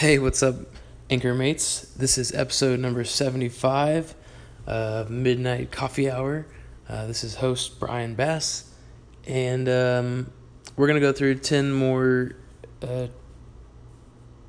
Hey, 0.00 0.18
what's 0.18 0.42
up, 0.42 0.56
Anchor 1.10 1.34
Mates? 1.34 1.82
This 1.94 2.16
is 2.16 2.32
episode 2.32 2.80
number 2.80 3.04
75 3.04 4.14
of 4.66 5.10
Midnight 5.10 5.70
Coffee 5.70 6.10
Hour. 6.10 6.46
Uh, 6.88 7.06
this 7.06 7.22
is 7.22 7.34
host 7.34 7.78
Brian 7.78 8.14
Bass, 8.14 8.72
and 9.26 9.68
um, 9.68 10.32
we're 10.74 10.86
going 10.86 10.98
to 10.98 11.06
go 11.06 11.12
through 11.12 11.34
10 11.34 11.70
more 11.72 12.32
uh, 12.80 13.08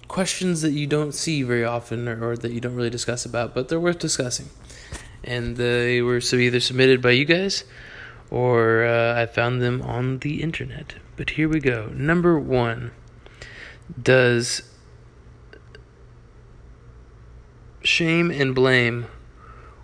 questions 0.07 0.61
that 0.61 0.71
you 0.71 0.87
don't 0.87 1.13
see 1.13 1.43
very 1.43 1.65
often 1.65 2.07
or, 2.07 2.29
or, 2.29 2.37
that 2.37 2.53
you 2.53 2.61
don't 2.61 2.75
really 2.75 2.89
discuss 2.89 3.25
about, 3.25 3.53
but 3.53 3.67
they're 3.67 3.77
worth 3.77 3.99
discussing. 3.99 4.47
And 5.21 5.57
they 5.57 6.01
were 6.01 6.21
either 6.31 6.61
submitted 6.61 7.01
by 7.01 7.11
you 7.11 7.25
guys 7.25 7.65
or 8.29 8.85
uh, 8.85 9.21
I 9.21 9.25
found 9.25 9.61
them 9.61 9.81
on 9.81 10.19
the 10.19 10.41
internet. 10.41 10.93
But 11.17 11.31
here 11.31 11.49
we 11.49 11.59
go. 11.59 11.87
Number 11.87 12.39
one 12.39 12.91
Does 14.01 14.70
shame 17.83 18.31
and 18.31 18.53
blame 18.53 19.07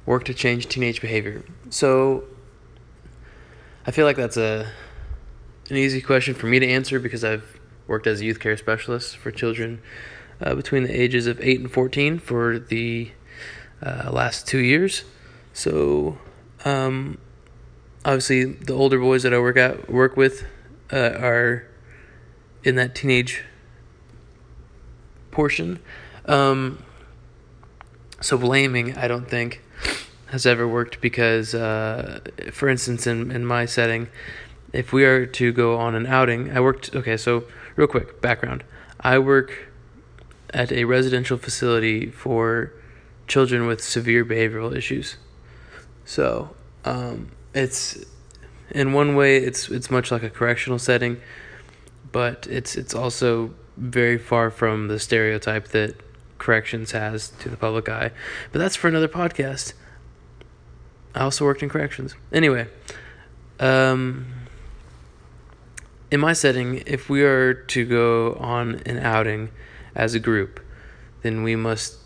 work 0.06 0.24
to 0.26 0.34
change 0.34 0.68
teenage 0.68 1.02
behavior? 1.02 1.44
So 1.70 2.24
I 3.86 3.92
feel 3.92 4.06
like 4.06 4.18
that's 4.18 4.38
a 4.38 4.72
an 5.70 5.76
easy 5.76 6.02
question 6.02 6.34
for 6.34 6.48
me 6.48 6.60
to 6.60 6.68
answer 6.68 7.00
because 7.00 7.24
I've 7.24 7.60
worked 7.88 8.08
as 8.08 8.22
a 8.22 8.26
youth 8.26 8.40
care 8.40 8.56
specialist 8.58 9.18
for 9.18 9.32
children 9.32 9.82
uh, 10.42 10.56
between 10.56 10.84
the 10.84 10.92
ages 10.92 11.28
of 11.28 11.40
8 11.42 11.60
and 11.62 11.72
14 11.72 12.20
for 12.20 12.60
the 12.60 13.12
uh, 13.82 14.10
last 14.12 14.48
two 14.48 14.60
years. 14.60 15.04
So, 15.54 16.18
um, 16.66 17.18
obviously, 18.06 18.46
the 18.46 18.74
older 18.74 19.00
boys 19.00 19.24
that 19.24 19.34
I 19.34 19.40
work 19.40 19.58
at 19.58 19.90
work 19.90 20.16
with 20.16 20.46
uh, 20.92 21.14
are 21.20 21.66
in 22.64 22.76
that 22.76 22.96
teenage 22.96 23.44
portion. 25.32 25.80
Um, 26.26 26.84
so 28.22 28.38
blaming, 28.38 28.98
I 28.98 29.08
don't 29.08 29.30
think, 29.30 29.62
has 30.28 30.46
ever 30.46 30.68
worked 30.68 31.02
because, 31.02 31.56
uh, 31.56 32.20
for 32.52 32.70
instance, 32.70 33.08
in 33.08 33.32
in 33.32 33.46
my 33.46 33.66
setting, 33.66 34.08
if 34.74 34.92
we 34.92 35.06
are 35.06 35.26
to 35.26 35.52
go 35.52 35.78
on 35.78 35.96
an 35.96 36.06
outing, 36.06 36.52
I 36.52 36.60
worked. 36.60 36.96
Okay, 36.96 37.18
so 37.18 37.46
real 37.76 37.88
quick 37.88 38.22
background. 38.22 38.64
I 39.00 39.20
work 39.20 39.70
at 40.54 40.72
a 40.72 40.86
residential 40.86 41.38
facility 41.38 42.10
for 42.10 42.74
children 43.28 43.68
with 43.68 43.84
severe 43.84 44.26
behavioral 44.26 44.76
issues. 44.76 45.18
So 46.06 46.56
um, 46.86 47.32
it's 47.54 48.06
in 48.72 48.94
one 48.94 49.16
way 49.16 49.38
it's 49.38 49.70
it's 49.70 49.92
much 49.92 50.12
like 50.12 50.24
a 50.24 50.30
correctional 50.30 50.80
setting, 50.80 51.22
but 52.12 52.48
it's 52.50 52.76
it's 52.76 52.96
also 52.96 53.54
very 53.78 54.18
far 54.18 54.50
from 54.50 54.88
the 54.88 55.00
stereotype 55.00 55.68
that 55.70 55.96
corrections 56.38 56.92
has 56.92 57.30
to 57.30 57.50
the 57.50 57.58
public 57.58 57.90
eye. 57.90 58.12
But 58.52 58.60
that's 58.60 58.76
for 58.76 58.88
another 58.88 59.08
podcast. 59.08 59.74
I 61.16 61.22
also 61.22 61.46
worked 61.46 61.64
in 61.64 61.70
corrections. 61.70 62.16
Anyway, 62.32 62.68
um, 63.60 64.28
in 66.12 66.20
my 66.20 66.34
setting, 66.34 66.84
if 66.86 67.10
we 67.10 67.24
are 67.24 67.54
to 67.54 67.86
go 67.86 68.34
on 68.36 68.82
an 68.86 68.98
outing 69.00 69.50
as 69.96 70.14
a 70.14 70.20
group, 70.20 70.60
then 71.24 71.44
we 71.44 71.56
must 71.56 71.98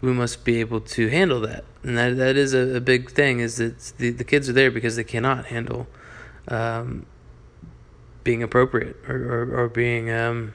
we 0.00 0.12
must 0.12 0.44
be 0.44 0.58
able 0.58 0.80
to 0.80 1.08
handle 1.08 1.40
that. 1.40 1.64
And 1.82 1.96
that 1.98 2.16
that 2.16 2.36
is 2.36 2.54
a, 2.54 2.76
a 2.76 2.80
big 2.80 3.10
thing 3.10 3.40
is 3.40 3.56
that 3.56 3.78
the, 3.98 4.10
the 4.10 4.24
kids 4.24 4.48
are 4.48 4.52
there 4.52 4.70
because 4.70 4.96
they 4.96 5.04
cannot 5.04 5.46
handle 5.46 5.86
um, 6.48 7.06
being 8.24 8.42
appropriate 8.42 8.96
or, 9.08 9.16
or, 9.16 9.64
or 9.64 9.68
being 9.68 10.10
um, 10.10 10.54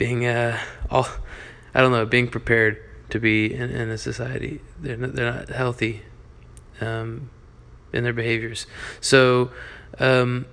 being 0.00 0.24
uh, 0.24 0.58
all 0.90 1.06
I 1.74 1.80
don't 1.82 1.92
know 1.92 2.06
being 2.06 2.26
prepared 2.26 2.82
to 3.10 3.20
be 3.20 3.54
in, 3.54 3.70
in 3.70 3.90
a 3.90 3.98
society. 3.98 4.62
They're 4.80 4.96
not, 4.96 5.12
they're 5.12 5.30
not 5.30 5.48
healthy 5.50 6.00
um, 6.80 7.28
in 7.92 8.02
their 8.02 8.14
behaviors. 8.14 8.66
So 9.00 9.50
um, 9.98 10.46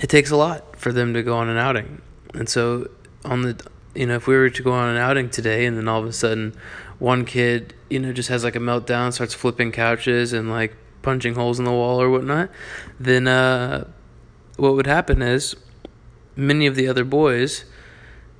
it 0.00 0.08
takes 0.08 0.30
a 0.30 0.36
lot 0.36 0.76
for 0.76 0.92
them 0.92 1.12
to 1.14 1.24
go 1.24 1.36
on 1.36 1.48
an 1.48 1.58
outing, 1.58 2.00
and 2.32 2.48
so 2.48 2.88
on 3.24 3.42
the 3.42 3.66
you 3.94 4.06
know 4.06 4.14
if 4.14 4.26
we 4.28 4.36
were 4.36 4.48
to 4.48 4.62
go 4.62 4.72
on 4.72 4.88
an 4.88 4.96
outing 4.96 5.28
today, 5.28 5.66
and 5.66 5.76
then 5.76 5.88
all 5.88 6.00
of 6.00 6.06
a 6.06 6.12
sudden 6.12 6.54
one 7.00 7.24
kid 7.24 7.74
you 7.90 7.98
know 7.98 8.12
just 8.12 8.28
has 8.28 8.44
like 8.44 8.54
a 8.54 8.60
meltdown, 8.60 9.12
starts 9.12 9.34
flipping 9.34 9.72
couches 9.72 10.32
and 10.32 10.48
like 10.48 10.76
punching 11.02 11.34
holes 11.34 11.58
in 11.58 11.64
the 11.64 11.72
wall 11.72 12.00
or 12.00 12.08
whatnot, 12.08 12.48
then 13.00 13.26
uh, 13.26 13.84
what 14.56 14.74
would 14.74 14.86
happen 14.86 15.20
is 15.20 15.56
many 16.36 16.64
of 16.68 16.76
the 16.76 16.86
other 16.86 17.04
boys 17.04 17.64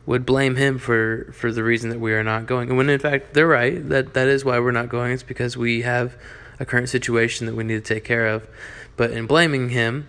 would 0.05 0.27
blame 0.27 0.57
him 0.57 0.79
for 0.79 1.31
for 1.33 1.53
the 1.53 1.63
reason 1.63 1.91
that 1.91 2.01
we 2.01 2.13
are 2.13 2.25
not 2.25 2.47
going. 2.47 2.69
And 2.69 2.77
when 2.77 2.89
in 2.89 2.99
fact 2.99 3.35
they're 3.35 3.47
right, 3.47 3.89
that 3.89 4.15
that 4.15 4.29
is 4.29 4.45
why 4.45 4.59
we're 4.59 4.73
not 4.73 4.89
going. 4.89 5.13
It's 5.13 5.23
because 5.23 5.57
we 5.57 5.83
have 5.83 6.17
a 6.59 6.65
current 6.65 6.89
situation 6.89 7.47
that 7.47 7.55
we 7.55 7.65
need 7.65 7.85
to 7.85 7.95
take 7.95 8.05
care 8.05 8.27
of. 8.27 8.49
But 8.97 9.13
in 9.13 9.27
blaming 9.27 9.71
him, 9.71 10.09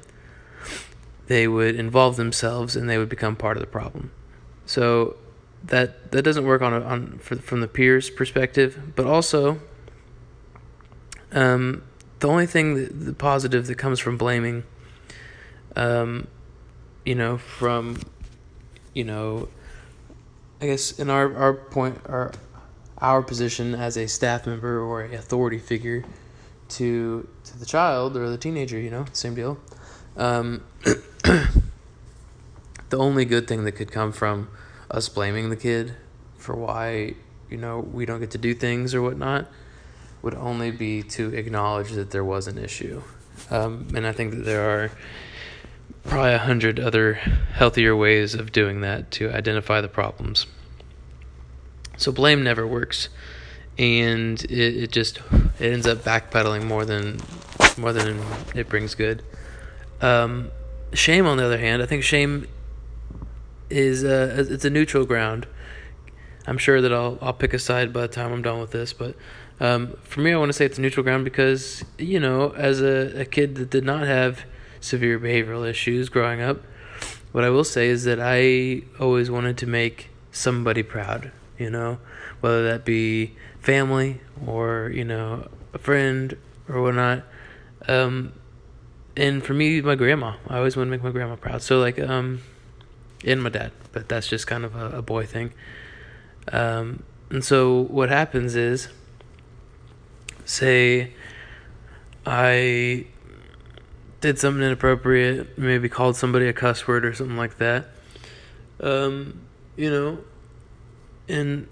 they 1.28 1.48
would 1.48 1.76
involve 1.76 2.16
themselves 2.16 2.76
and 2.76 2.90
they 2.90 2.98
would 2.98 3.10
become 3.10 3.36
part 3.36 3.58
of 3.58 3.62
the 3.62 3.68
problem. 3.68 4.12
So 4.66 5.16
that 5.64 6.12
that 6.12 6.24
doesn't 6.24 6.46
work 6.46 6.62
on 6.62 6.74
on 6.74 7.20
for, 7.20 7.36
from 7.38 7.62
the 7.62 7.68
peers 7.68 8.10
perspective, 8.10 8.94
but 8.96 9.06
also 9.06 9.60
um, 11.32 11.84
the 12.20 12.28
only 12.28 12.46
thing 12.46 12.76
that, 12.76 13.06
the 13.06 13.14
positive 13.14 13.68
that 13.68 13.76
comes 13.76 14.00
from 14.00 14.18
blaming 14.18 14.64
um, 15.76 16.28
you 17.06 17.16
know 17.16 17.38
from 17.38 17.98
you 18.94 19.04
know 19.04 19.50
I 20.64 20.68
guess 20.68 20.98
in 20.98 21.10
our 21.10 21.36
our 21.36 21.54
point 21.54 22.00
our 22.06 22.32
our 23.00 23.22
position 23.22 23.76
as 23.76 23.98
a 23.98 24.08
staff 24.08 24.48
member 24.48 24.80
or 24.80 25.04
authority 25.04 25.60
figure 25.60 26.06
to 26.70 27.28
to 27.44 27.60
the 27.60 27.66
child 27.66 28.16
or 28.16 28.30
the 28.30 28.38
teenager, 28.38 28.80
you 28.80 28.90
know, 28.90 29.04
same 29.12 29.36
deal. 29.36 29.60
Um, 30.16 30.64
the 31.24 31.64
only 32.94 33.26
good 33.26 33.46
thing 33.46 33.66
that 33.66 33.74
could 33.74 33.92
come 33.92 34.14
from 34.14 34.48
us 34.90 35.10
blaming 35.10 35.50
the 35.50 35.58
kid 35.58 35.96
for 36.38 36.56
why 36.56 37.16
you 37.50 37.58
know 37.58 37.80
we 37.80 38.06
don't 38.06 38.22
get 38.22 38.32
to 38.32 38.38
do 38.38 38.54
things 38.54 38.96
or 38.96 39.02
whatnot 39.02 39.52
would 40.22 40.36
only 40.36 40.72
be 40.72 41.04
to 41.04 41.36
acknowledge 41.36 41.92
that 41.92 42.12
there 42.12 42.24
was 42.24 42.48
an 42.48 42.58
issue, 42.58 43.04
um, 43.52 43.90
and 43.94 44.08
I 44.08 44.14
think 44.14 44.32
that 44.32 44.46
there 44.46 44.70
are 44.70 44.92
probably 46.04 46.34
a 46.34 46.40
hundred 46.40 46.80
other 46.80 47.14
healthier 47.14 47.96
ways 47.96 48.36
of 48.36 48.52
doing 48.52 48.82
that 48.82 49.12
to 49.12 49.32
identify 49.32 49.82
the 49.82 49.88
problems. 49.88 50.46
So 51.98 52.12
blame 52.12 52.44
never 52.44 52.68
works, 52.68 53.10
and 53.78 54.44
it, 54.46 54.84
it 54.84 54.92
just 54.92 55.20
it 55.60 55.74
ends 55.74 55.88
up 55.88 56.00
backpedaling 56.00 56.66
more 56.66 56.86
than 56.86 57.20
more 57.78 57.94
than 57.94 58.22
it 58.56 58.70
brings 58.70 58.96
good. 58.96 59.24
Um, 60.02 60.52
shame, 60.92 61.26
on 61.26 61.38
the 61.38 61.46
other 61.46 61.58
hand, 61.58 61.82
I 61.82 61.86
think 61.86 62.04
shame 62.04 62.48
is 63.70 64.04
a, 64.04 64.40
it's 64.40 64.66
a 64.66 64.70
neutral 64.70 65.06
ground. 65.06 65.48
I'm 66.46 66.58
sure 66.58 66.82
that 66.82 66.92
I'll 66.92 67.18
I'll 67.22 67.34
pick 67.34 67.54
a 67.54 67.60
side 67.60 67.94
by 67.94 68.02
the 68.02 68.08
time 68.10 68.34
I'm 68.34 68.42
done 68.42 68.60
with 68.60 68.72
this, 68.72 68.92
but 68.92 69.16
um, 69.60 69.96
for 70.04 70.20
me, 70.20 70.34
I 70.34 70.38
want 70.38 70.50
to 70.50 70.54
say 70.54 70.66
it's 70.66 70.78
a 70.78 70.82
neutral 70.82 71.04
ground 71.04 71.24
because 71.24 71.86
you 71.98 72.20
know, 72.20 72.52
as 72.52 72.82
a, 72.82 73.22
a 73.22 73.26
kid 73.26 73.56
that 73.56 73.70
did 73.70 73.86
not 73.86 74.06
have 74.06 74.44
severe 74.84 75.20
behavioral 75.20 75.68
issues 75.68 76.10
growing 76.10 76.42
up, 76.42 76.62
what 77.32 77.44
I 77.44 77.50
will 77.50 77.64
say 77.64 77.88
is 77.88 78.04
that 78.04 78.20
I 78.22 78.84
always 79.00 79.32
wanted 79.32 79.58
to 79.60 79.68
make 79.68 80.10
somebody 80.32 80.84
proud. 80.84 81.32
You 81.58 81.70
know, 81.70 82.00
whether 82.42 82.64
that 82.66 82.84
be 82.84 83.36
family 83.60 84.22
or 84.46 84.92
you 84.94 85.04
know 85.04 85.48
a 85.74 85.78
friend 85.78 86.38
or 86.68 86.82
whatnot. 86.82 87.24
Um, 87.88 88.34
and 89.16 89.44
for 89.44 89.54
me, 89.54 89.82
my 89.82 89.96
grandma. 89.96 90.36
I 90.48 90.58
always 90.58 90.76
want 90.76 90.88
to 90.88 90.92
make 90.92 91.04
my 91.04 91.12
grandma 91.12 91.36
proud. 91.36 91.62
So 91.62 91.80
like, 91.80 92.00
um, 92.00 92.42
and 93.24 93.44
my 93.44 93.50
dad. 93.50 93.72
But 93.92 94.10
that's 94.10 94.28
just 94.28 94.48
kind 94.48 94.66
of 94.66 94.76
a, 94.76 94.98
a 94.98 95.02
boy 95.02 95.26
thing. 95.26 95.54
Um, 96.52 97.04
and 97.30 97.44
so 97.44 97.82
what 97.82 98.10
happens 98.10 98.56
is, 98.56 98.90
say, 100.46 101.14
I 102.26 103.08
did 104.24 104.40
something 104.40 104.64
inappropriate, 104.64 105.58
maybe 105.58 105.90
called 105.90 106.16
somebody 106.16 106.48
a 106.48 106.54
cuss 106.54 106.88
word 106.88 107.06
or 107.06 107.14
something 107.14 107.36
like 107.36 107.58
that. 107.58 107.88
Um, 108.80 109.42
you 109.76 109.92
know, 109.92 110.20
and 111.28 111.68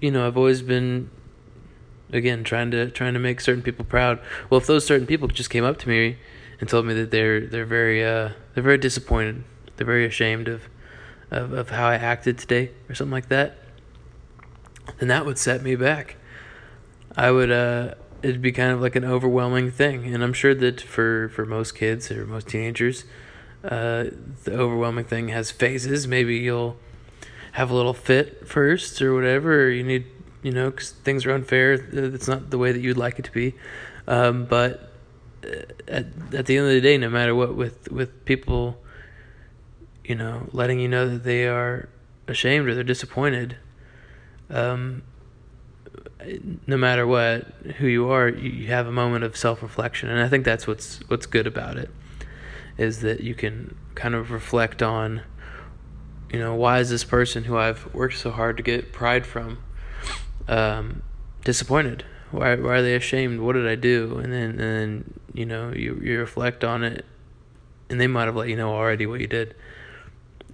you 0.00 0.12
know, 0.12 0.24
I've 0.24 0.36
always 0.36 0.62
been 0.62 1.10
again 2.12 2.44
trying 2.44 2.70
to 2.70 2.88
trying 2.90 3.14
to 3.14 3.18
make 3.18 3.40
certain 3.40 3.62
people 3.62 3.84
proud. 3.84 4.20
Well, 4.48 4.60
if 4.60 4.66
those 4.68 4.86
certain 4.86 5.08
people 5.08 5.26
just 5.26 5.50
came 5.50 5.64
up 5.64 5.78
to 5.80 5.88
me 5.88 6.18
and 6.60 6.68
told 6.68 6.86
me 6.86 6.94
that 6.94 7.10
they're 7.10 7.48
they're 7.48 7.66
very 7.66 8.04
uh, 8.04 8.30
they're 8.54 8.62
very 8.62 8.78
disappointed, 8.78 9.42
they're 9.76 9.86
very 9.86 10.06
ashamed 10.06 10.46
of, 10.46 10.68
of 11.32 11.52
of 11.52 11.70
how 11.70 11.88
I 11.88 11.96
acted 11.96 12.38
today 12.38 12.70
or 12.88 12.94
something 12.94 13.12
like 13.12 13.28
that, 13.28 13.58
then 15.00 15.08
that 15.08 15.26
would 15.26 15.36
set 15.36 15.64
me 15.64 15.74
back. 15.74 16.14
I 17.16 17.32
would 17.32 17.50
uh 17.50 17.94
it'd 18.22 18.42
be 18.42 18.52
kind 18.52 18.72
of 18.72 18.80
like 18.80 18.96
an 18.96 19.04
overwhelming 19.04 19.70
thing, 19.70 20.12
and 20.14 20.22
I'm 20.22 20.32
sure 20.32 20.54
that 20.54 20.80
for 20.80 21.28
for 21.30 21.44
most 21.44 21.74
kids 21.74 22.10
or 22.10 22.26
most 22.26 22.48
teenagers, 22.48 23.04
uh, 23.64 24.04
the 24.44 24.52
overwhelming 24.52 25.04
thing 25.04 25.28
has 25.28 25.50
phases. 25.50 26.06
Maybe 26.06 26.36
you'll 26.36 26.76
have 27.52 27.70
a 27.70 27.74
little 27.74 27.94
fit 27.94 28.48
first 28.48 29.00
or 29.02 29.14
whatever, 29.14 29.64
or 29.64 29.70
you 29.70 29.84
need, 29.84 30.06
you 30.42 30.52
know, 30.52 30.70
cause 30.70 30.92
things 31.04 31.26
are 31.26 31.32
unfair. 31.32 31.72
It's 31.74 32.28
not 32.28 32.50
the 32.50 32.58
way 32.58 32.72
that 32.72 32.80
you'd 32.80 32.96
like 32.96 33.18
it 33.18 33.26
to 33.26 33.32
be. 33.32 33.54
Um, 34.06 34.46
but 34.46 34.90
uh, 35.44 35.62
at, 35.86 36.06
at 36.32 36.46
the 36.46 36.56
end 36.56 36.66
of 36.66 36.72
the 36.72 36.80
day, 36.80 36.96
no 36.96 37.10
matter 37.10 37.34
what, 37.34 37.54
with, 37.54 37.90
with 37.92 38.24
people, 38.24 38.82
you 40.04 40.14
know, 40.14 40.48
letting 40.52 40.80
you 40.80 40.88
know 40.88 41.08
that 41.08 41.24
they 41.24 41.46
are 41.46 41.88
ashamed 42.26 42.68
or 42.68 42.74
they're 42.74 42.84
disappointed, 42.84 43.56
um, 44.50 45.02
no 46.66 46.76
matter 46.76 47.06
what, 47.06 47.46
who 47.78 47.86
you 47.86 48.10
are, 48.10 48.28
you, 48.28 48.66
have 48.68 48.86
a 48.86 48.92
moment 48.92 49.24
of 49.24 49.36
self 49.36 49.62
reflection. 49.62 50.08
And 50.08 50.20
I 50.20 50.28
think 50.28 50.44
that's 50.44 50.66
what's, 50.66 51.00
what's 51.08 51.26
good 51.26 51.46
about 51.46 51.76
it 51.76 51.90
is 52.78 53.00
that 53.00 53.20
you 53.20 53.34
can 53.34 53.76
kind 53.94 54.14
of 54.14 54.30
reflect 54.30 54.82
on, 54.82 55.22
you 56.32 56.38
know, 56.38 56.54
why 56.54 56.80
is 56.80 56.90
this 56.90 57.04
person 57.04 57.44
who 57.44 57.56
I've 57.56 57.92
worked 57.94 58.16
so 58.16 58.30
hard 58.30 58.56
to 58.56 58.62
get 58.62 58.92
pride 58.92 59.26
from 59.26 59.58
um, 60.48 61.02
disappointed? 61.44 62.04
Why, 62.30 62.54
why 62.56 62.76
are 62.76 62.82
they 62.82 62.94
ashamed? 62.94 63.40
What 63.40 63.52
did 63.52 63.68
I 63.68 63.74
do? 63.74 64.18
And 64.18 64.32
then, 64.32 64.50
and 64.50 64.60
then 64.60 65.20
you 65.34 65.46
know, 65.46 65.72
you, 65.72 66.00
you 66.02 66.18
reflect 66.18 66.64
on 66.64 66.84
it, 66.84 67.04
and 67.88 68.00
they 68.00 68.06
might 68.06 68.24
have 68.24 68.36
let 68.36 68.48
you 68.48 68.56
know 68.56 68.72
already 68.72 69.06
what 69.06 69.20
you 69.20 69.26
did. 69.26 69.54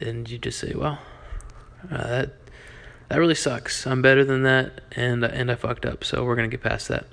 And 0.00 0.28
you 0.28 0.38
just 0.38 0.58
say, 0.58 0.74
well, 0.74 1.00
uh, 1.90 2.06
that 2.06 2.30
that 3.08 3.18
really 3.18 3.34
sucks. 3.34 3.86
I'm 3.86 4.02
better 4.02 4.24
than 4.24 4.42
that, 4.42 4.82
and 4.92 5.24
and 5.24 5.50
I 5.50 5.54
fucked 5.54 5.86
up. 5.86 6.04
So 6.04 6.24
we're 6.24 6.36
gonna 6.36 6.48
get 6.48 6.62
past 6.62 6.88
that. 6.88 7.06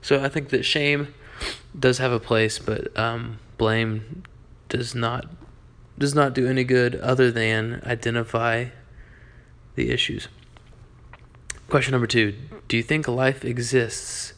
So 0.00 0.22
I 0.22 0.28
think 0.28 0.50
that 0.50 0.64
shame 0.64 1.14
does 1.78 1.98
have 1.98 2.12
a 2.12 2.20
place, 2.20 2.58
but 2.58 2.96
um, 2.98 3.38
blame 3.58 4.24
does 4.68 4.94
not 4.94 5.26
does 5.98 6.14
not 6.14 6.34
do 6.34 6.46
any 6.48 6.64
good 6.64 6.96
other 6.96 7.30
than 7.30 7.82
identify 7.84 8.66
the 9.74 9.90
issues. 9.90 10.28
Question 11.68 11.92
number 11.92 12.06
two 12.06 12.34
Do 12.68 12.76
you 12.76 12.82
think 12.82 13.08
life 13.08 13.44
exists 13.44 14.34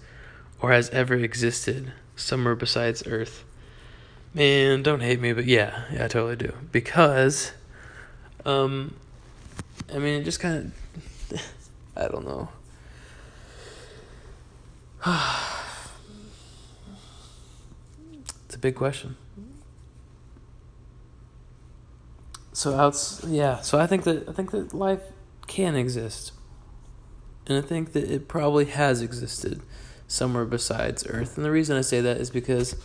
or 0.60 0.72
has 0.72 0.88
ever 0.90 1.14
existed 1.14 1.92
somewhere 2.16 2.54
besides 2.54 3.02
Earth? 3.06 3.44
Man, 4.32 4.82
don't 4.82 5.00
hate 5.00 5.20
me, 5.20 5.32
but 5.32 5.44
yeah, 5.44 5.84
yeah, 5.92 6.04
I 6.04 6.08
totally 6.08 6.36
do. 6.36 6.52
Because, 6.72 7.52
um, 8.44 8.94
I 9.92 9.98
mean, 9.98 10.20
it 10.20 10.24
just 10.24 10.40
kind 10.40 10.56
of, 10.56 10.72
I 11.96 12.08
don't 12.08 12.24
know. 12.24 12.48
it's 18.46 18.54
a 18.54 18.58
big 18.58 18.74
question. 18.74 19.16
So 22.52 22.74
outs 22.74 23.24
yeah, 23.26 23.60
so 23.60 23.78
I 23.78 23.86
think 23.86 24.04
that 24.04 24.28
I 24.28 24.32
think 24.32 24.52
that 24.52 24.72
life 24.72 25.02
can 25.46 25.74
exist. 25.74 26.32
And 27.46 27.58
I 27.58 27.60
think 27.60 27.92
that 27.92 28.10
it 28.10 28.28
probably 28.28 28.64
has 28.66 29.02
existed 29.02 29.60
somewhere 30.08 30.44
besides 30.44 31.04
Earth. 31.06 31.36
And 31.36 31.44
the 31.44 31.50
reason 31.50 31.76
I 31.76 31.82
say 31.82 32.00
that 32.00 32.16
is 32.16 32.30
because 32.30 32.76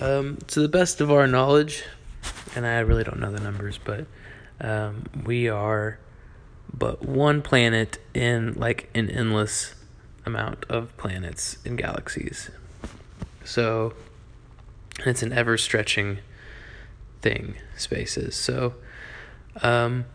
um, 0.00 0.38
to 0.48 0.60
the 0.60 0.68
best 0.68 1.00
of 1.00 1.12
our 1.12 1.26
knowledge, 1.26 1.84
and 2.56 2.66
I 2.66 2.80
really 2.80 3.04
don't 3.04 3.20
know 3.20 3.30
the 3.30 3.40
numbers, 3.40 3.78
but 3.78 4.06
um, 4.60 5.04
we 5.24 5.48
are 5.48 5.98
but 6.72 7.04
one 7.04 7.42
planet 7.42 7.98
in 8.14 8.54
like 8.54 8.88
an 8.94 9.10
endless 9.10 9.74
amount 10.26 10.64
of 10.68 10.96
planets 10.96 11.58
and 11.64 11.76
galaxies. 11.76 12.50
So 13.44 13.94
it's 15.04 15.22
an 15.22 15.32
ever 15.32 15.58
stretching 15.58 16.18
thing, 17.20 17.56
spaces. 17.76 18.34
So 18.34 18.74
um, 19.62 20.06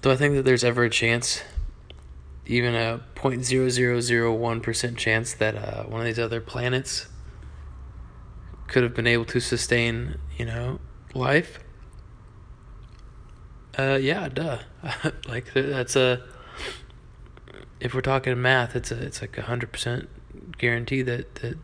do 0.00 0.10
I 0.10 0.16
think 0.16 0.34
that 0.34 0.42
there's 0.42 0.64
ever 0.64 0.84
a 0.84 0.90
chance, 0.90 1.42
even 2.46 2.74
a 2.74 3.00
0.0001% 3.14 4.96
chance 4.96 5.34
that 5.34 5.56
uh, 5.56 5.84
one 5.84 6.00
of 6.00 6.06
these 6.06 6.18
other 6.18 6.40
planets 6.40 7.08
could 8.68 8.82
have 8.82 8.94
been 8.94 9.06
able 9.06 9.24
to 9.26 9.40
sustain, 9.40 10.18
you 10.36 10.44
know, 10.44 10.80
life? 11.14 11.60
Uh, 13.78 13.98
yeah, 14.00 14.28
duh. 14.28 14.58
like 15.28 15.52
that's 15.52 15.96
a. 15.96 16.22
If 17.78 17.94
we're 17.94 18.00
talking 18.00 18.40
math, 18.40 18.74
it's 18.74 18.90
a 18.90 19.02
it's 19.02 19.20
like 19.20 19.36
a 19.36 19.42
hundred 19.42 19.72
percent 19.72 20.08
guarantee 20.58 21.02
that 21.02 21.36
that 21.36 21.58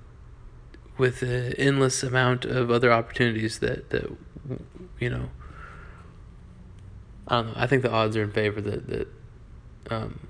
with 0.98 1.22
an 1.22 1.54
endless 1.54 2.02
amount 2.02 2.44
of 2.44 2.70
other 2.70 2.92
opportunities 2.92 3.60
that 3.60 3.90
that 3.90 4.10
you 5.00 5.08
know 5.08 5.30
I 7.28 7.36
don't 7.36 7.46
know. 7.46 7.52
I 7.56 7.66
think 7.66 7.82
the 7.82 7.90
odds 7.90 8.16
are 8.16 8.22
in 8.22 8.30
favor 8.32 8.60
that 8.60 8.86
that 8.88 9.08
um, 9.90 10.28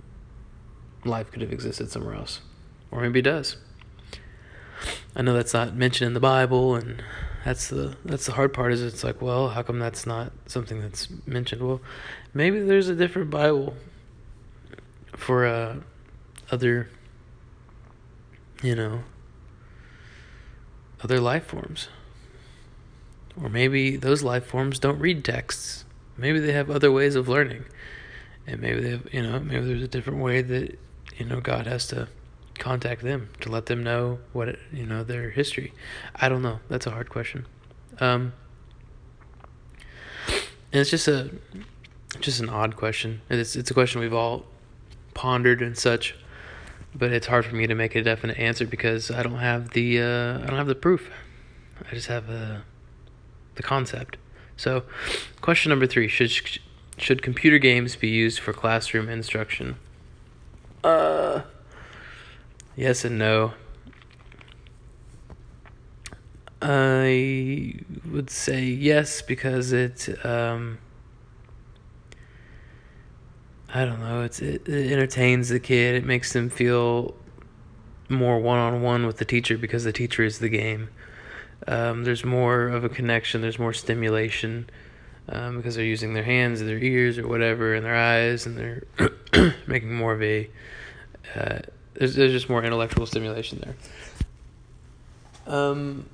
life 1.05 1.31
could 1.31 1.43
have 1.43 1.53
existed 1.53 1.91
somewhere 1.91 2.15
else, 2.15 2.41
or 2.91 3.01
maybe 3.01 3.21
it 3.21 3.23
does. 3.23 3.57
I 5.15 5.23
know 5.23 5.35
that's 5.35 5.55
not 5.55 5.75
mentioned 5.75 6.09
in 6.09 6.15
the 6.15 6.21
Bible, 6.21 6.75
and 6.77 7.03
that's 7.45 7.69
the 7.69 7.97
that's 8.05 8.27
the 8.27 8.33
hard 8.33 8.53
part. 8.53 8.73
Is 8.73 8.83
it's 8.83 9.03
like, 9.03 9.21
well, 9.21 9.51
how 9.51 9.63
come 9.63 9.79
that's 9.79 10.07
not 10.07 10.32
something 10.53 10.81
that's 10.81 11.09
mentioned? 11.27 11.63
Well, 11.63 11.81
maybe 12.33 12.61
there's 12.61 12.89
a 12.89 12.95
different 12.95 13.31
Bible 13.31 13.75
for 15.17 15.47
uh, 15.47 15.77
other, 16.51 16.89
you 18.63 18.75
know, 18.77 19.03
other 21.03 21.21
life 21.21 21.47
forms, 21.47 21.89
or 23.41 23.49
maybe 23.49 23.97
those 23.97 24.23
life 24.23 24.47
forms 24.47 24.79
don't 24.79 24.99
read 25.01 25.25
texts. 25.25 25.85
Maybe 26.17 26.39
they 26.39 26.53
have 26.53 26.71
other 26.71 26.93
ways 26.93 27.15
of 27.17 27.29
learning. 27.29 27.65
And 28.47 28.61
maybe 28.61 28.81
they 28.81 28.91
have 28.91 29.13
you 29.13 29.23
know 29.23 29.39
maybe 29.39 29.67
there's 29.67 29.83
a 29.83 29.89
different 29.89 30.21
way 30.21 30.43
that 30.43 30.79
you 31.17 31.25
know 31.25 31.41
god 31.41 31.67
has 31.67 31.87
to 31.89 32.09
contact 32.59 33.03
them 33.03 33.29
to 33.41 33.51
let 33.51 33.67
them 33.67 33.83
know 33.83 34.19
what 34.33 34.49
it, 34.49 34.59
you 34.73 34.85
know 34.85 35.05
their 35.05 35.31
history. 35.31 35.73
I 36.15 36.29
don't 36.29 36.43
know. 36.43 36.61
That's 36.69 36.87
a 36.87 36.91
hard 36.91 37.09
question. 37.09 37.47
Um 38.01 38.33
and 40.73 40.81
it's 40.81 40.91
just 40.91 41.09
a 41.09 41.31
just 42.21 42.41
an 42.41 42.49
odd 42.49 42.77
question 42.77 43.21
it's 43.29 43.57
it's 43.57 43.71
a 43.71 43.75
question 43.75 44.01
we've 44.01 44.15
all 44.15 44.45
pondered 45.15 45.63
and 45.63 45.77
such 45.77 46.15
but 46.95 47.11
it's 47.11 47.27
hard 47.27 47.45
for 47.45 47.55
me 47.55 47.67
to 47.67 47.75
make 47.75 47.95
a 47.95 48.03
definite 48.03 48.39
answer 48.39 48.67
because 48.67 49.11
i 49.11 49.23
don't 49.23 49.39
have 49.39 49.71
the 49.71 50.01
uh 50.01 50.43
i 50.43 50.47
don't 50.47 50.59
have 50.59 50.67
the 50.67 50.75
proof 50.75 51.11
i 51.91 51.95
just 51.95 52.09
have 52.09 52.29
uh 52.29 52.59
the 53.55 53.63
concept 53.63 54.17
so, 54.57 54.85
question 55.41 55.71
number 55.71 55.87
three: 55.87 56.09
Should 56.09 56.31
should 56.97 57.23
computer 57.23 57.59
games 57.59 57.97
be 57.97 58.09
used 58.09 58.39
for 58.39 58.53
classroom 58.53 59.09
instruction? 59.09 59.77
Uh, 60.85 61.43
yes 62.77 63.05
and 63.05 63.19
no. 63.19 63.55
I 66.63 67.75
would 68.09 68.31
say 68.31 68.65
yes 68.65 69.21
because 69.21 69.73
it 69.73 70.09
um, 70.25 70.79
I 73.75 73.85
don't 73.85 74.01
know, 74.01 74.23
it's 74.23 74.41
it, 74.41 74.69
it 74.69 74.93
entertains 74.93 75.49
the 75.49 75.59
kid. 75.59 75.97
It 75.97 76.05
makes 76.05 76.33
them 76.33 76.51
feel 76.51 77.15
more 78.09 78.39
one 78.39 78.59
on 78.59 78.83
one 78.83 79.07
with 79.07 79.17
the 79.17 79.25
teacher 79.25 79.59
because 79.59 79.85
the 79.85 79.93
teacher 79.93 80.23
is 80.23 80.39
the 80.39 80.49
game. 80.49 80.91
Um, 81.67 82.05
there's 82.05 82.25
more 82.25 82.69
of 82.69 82.85
a 82.85 82.89
connection. 82.89 83.41
There's 83.41 83.59
more 83.59 83.73
stimulation 83.73 84.69
um, 85.29 85.57
because 85.57 85.75
they're 85.75 85.85
using 85.85 86.13
their 86.13 86.25
hands 86.25 86.61
and 86.61 86.69
their 86.69 86.79
ears 86.79 87.19
or 87.19 87.27
whatever 87.27 87.75
and 87.75 87.85
their 87.85 87.97
eyes 87.97 88.47
and 88.47 88.59
they're 88.59 89.55
making 89.67 89.95
more 89.95 90.13
of 90.13 90.23
a. 90.23 90.49
Uh, 91.35 91.61
there's 91.95 92.15
there's 92.15 92.33
just 92.33 92.49
more 92.49 92.63
intellectual 92.63 93.07
stimulation 93.07 93.63
there. 93.65 93.77
Um, 95.47 96.07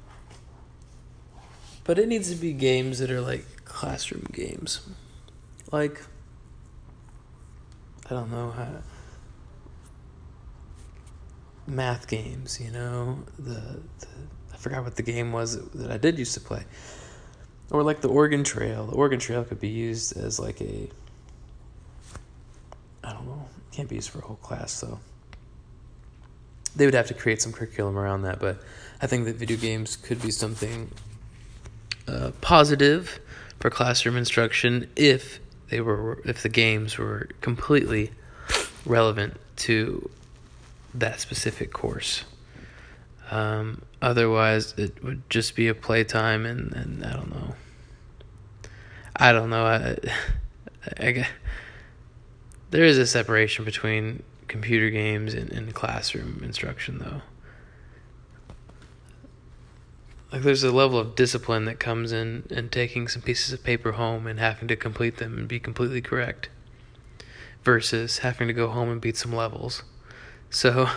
but 1.88 1.98
it 1.98 2.06
needs 2.06 2.30
to 2.30 2.36
be 2.36 2.52
games 2.52 2.98
that 2.98 3.10
are 3.10 3.22
like 3.22 3.64
classroom 3.64 4.26
games, 4.30 4.82
like 5.72 6.02
I 8.04 8.10
don't 8.10 8.30
know 8.30 8.50
how 8.50 8.68
math 11.66 12.06
games. 12.06 12.60
You 12.60 12.70
know 12.72 13.20
the 13.38 13.80
the 14.00 14.06
I 14.52 14.56
forgot 14.58 14.84
what 14.84 14.96
the 14.96 15.02
game 15.02 15.32
was 15.32 15.66
that 15.70 15.90
I 15.90 15.96
did 15.96 16.18
used 16.18 16.34
to 16.34 16.40
play. 16.40 16.64
Or 17.70 17.82
like 17.82 18.02
the 18.02 18.08
Oregon 18.08 18.44
Trail. 18.44 18.84
The 18.84 18.94
Oregon 18.94 19.18
Trail 19.18 19.42
could 19.44 19.60
be 19.60 19.68
used 19.68 20.14
as 20.14 20.38
like 20.38 20.60
a 20.60 20.90
I 23.02 23.14
don't 23.14 23.24
know. 23.24 23.48
Can't 23.72 23.88
be 23.88 23.94
used 23.94 24.10
for 24.10 24.18
a 24.18 24.22
whole 24.22 24.36
class 24.36 24.78
though. 24.78 24.98
They 26.76 26.84
would 26.84 26.92
have 26.92 27.06
to 27.06 27.14
create 27.14 27.40
some 27.40 27.54
curriculum 27.54 27.96
around 27.96 28.22
that, 28.22 28.40
but 28.40 28.62
I 29.00 29.06
think 29.06 29.24
that 29.24 29.36
video 29.36 29.56
games 29.56 29.96
could 29.96 30.20
be 30.20 30.30
something 30.30 30.90
uh, 32.08 32.32
positive 32.40 33.20
for 33.60 33.70
classroom 33.70 34.16
instruction 34.16 34.88
if 34.96 35.40
they 35.68 35.80
were 35.80 36.20
if 36.24 36.42
the 36.42 36.48
games 36.48 36.96
were 36.96 37.28
completely 37.40 38.10
relevant 38.86 39.34
to 39.56 40.10
that 40.94 41.20
specific 41.20 41.72
course. 41.72 42.24
Um, 43.30 43.82
otherwise, 44.00 44.74
it 44.78 45.02
would 45.04 45.28
just 45.28 45.54
be 45.54 45.68
a 45.68 45.74
playtime, 45.74 46.46
and, 46.46 46.72
and 46.72 47.04
I 47.04 47.12
don't 47.12 47.30
know. 47.30 47.54
I 49.14 49.32
don't 49.32 49.50
know. 49.50 49.66
I, 49.66 49.96
I, 50.98 51.28
there 52.70 52.84
is 52.84 52.98
a 52.98 53.06
separation 53.06 53.64
between 53.64 54.22
computer 54.46 54.88
games 54.88 55.34
and, 55.34 55.52
and 55.52 55.74
classroom 55.74 56.40
instruction, 56.42 56.98
though. 56.98 57.22
Like, 60.30 60.42
there's 60.42 60.62
a 60.62 60.70
level 60.70 60.98
of 60.98 61.14
discipline 61.14 61.64
that 61.64 61.80
comes 61.80 62.12
in 62.12 62.44
and 62.50 62.70
taking 62.70 63.08
some 63.08 63.22
pieces 63.22 63.52
of 63.52 63.64
paper 63.64 63.92
home 63.92 64.26
and 64.26 64.38
having 64.38 64.68
to 64.68 64.76
complete 64.76 65.16
them 65.16 65.38
and 65.38 65.48
be 65.48 65.58
completely 65.58 66.02
correct, 66.02 66.50
versus 67.64 68.18
having 68.18 68.46
to 68.48 68.52
go 68.52 68.68
home 68.68 68.90
and 68.90 69.00
beat 69.00 69.16
some 69.16 69.32
levels. 69.32 69.84
So, 70.50 70.88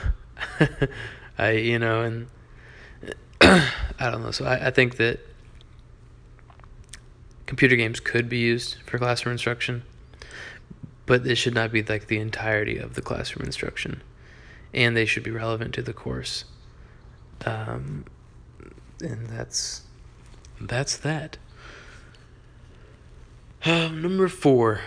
I, 1.37 1.51
you 1.51 1.79
know, 1.79 2.01
and 2.01 2.27
I 3.41 4.11
don't 4.11 4.23
know. 4.23 4.31
So, 4.31 4.45
I, 4.45 4.67
I 4.67 4.71
think 4.71 4.97
that 4.97 5.19
computer 7.45 7.75
games 7.75 7.99
could 7.99 8.27
be 8.27 8.37
used 8.37 8.77
for 8.85 8.97
classroom 8.97 9.33
instruction 9.33 9.83
but 11.11 11.27
it 11.27 11.35
should 11.35 11.53
not 11.53 11.73
be 11.73 11.83
like 11.83 12.07
the 12.07 12.19
entirety 12.19 12.77
of 12.77 12.93
the 12.93 13.01
classroom 13.01 13.45
instruction, 13.45 14.01
and 14.73 14.95
they 14.95 15.05
should 15.05 15.23
be 15.23 15.29
relevant 15.29 15.73
to 15.73 15.81
the 15.81 15.91
course. 15.91 16.45
Um, 17.45 18.05
and 19.01 19.27
that's 19.27 19.81
that's 20.59 20.97
that. 20.97 21.37
Uh, 23.63 23.89
number 23.89 24.27
four, 24.27 24.81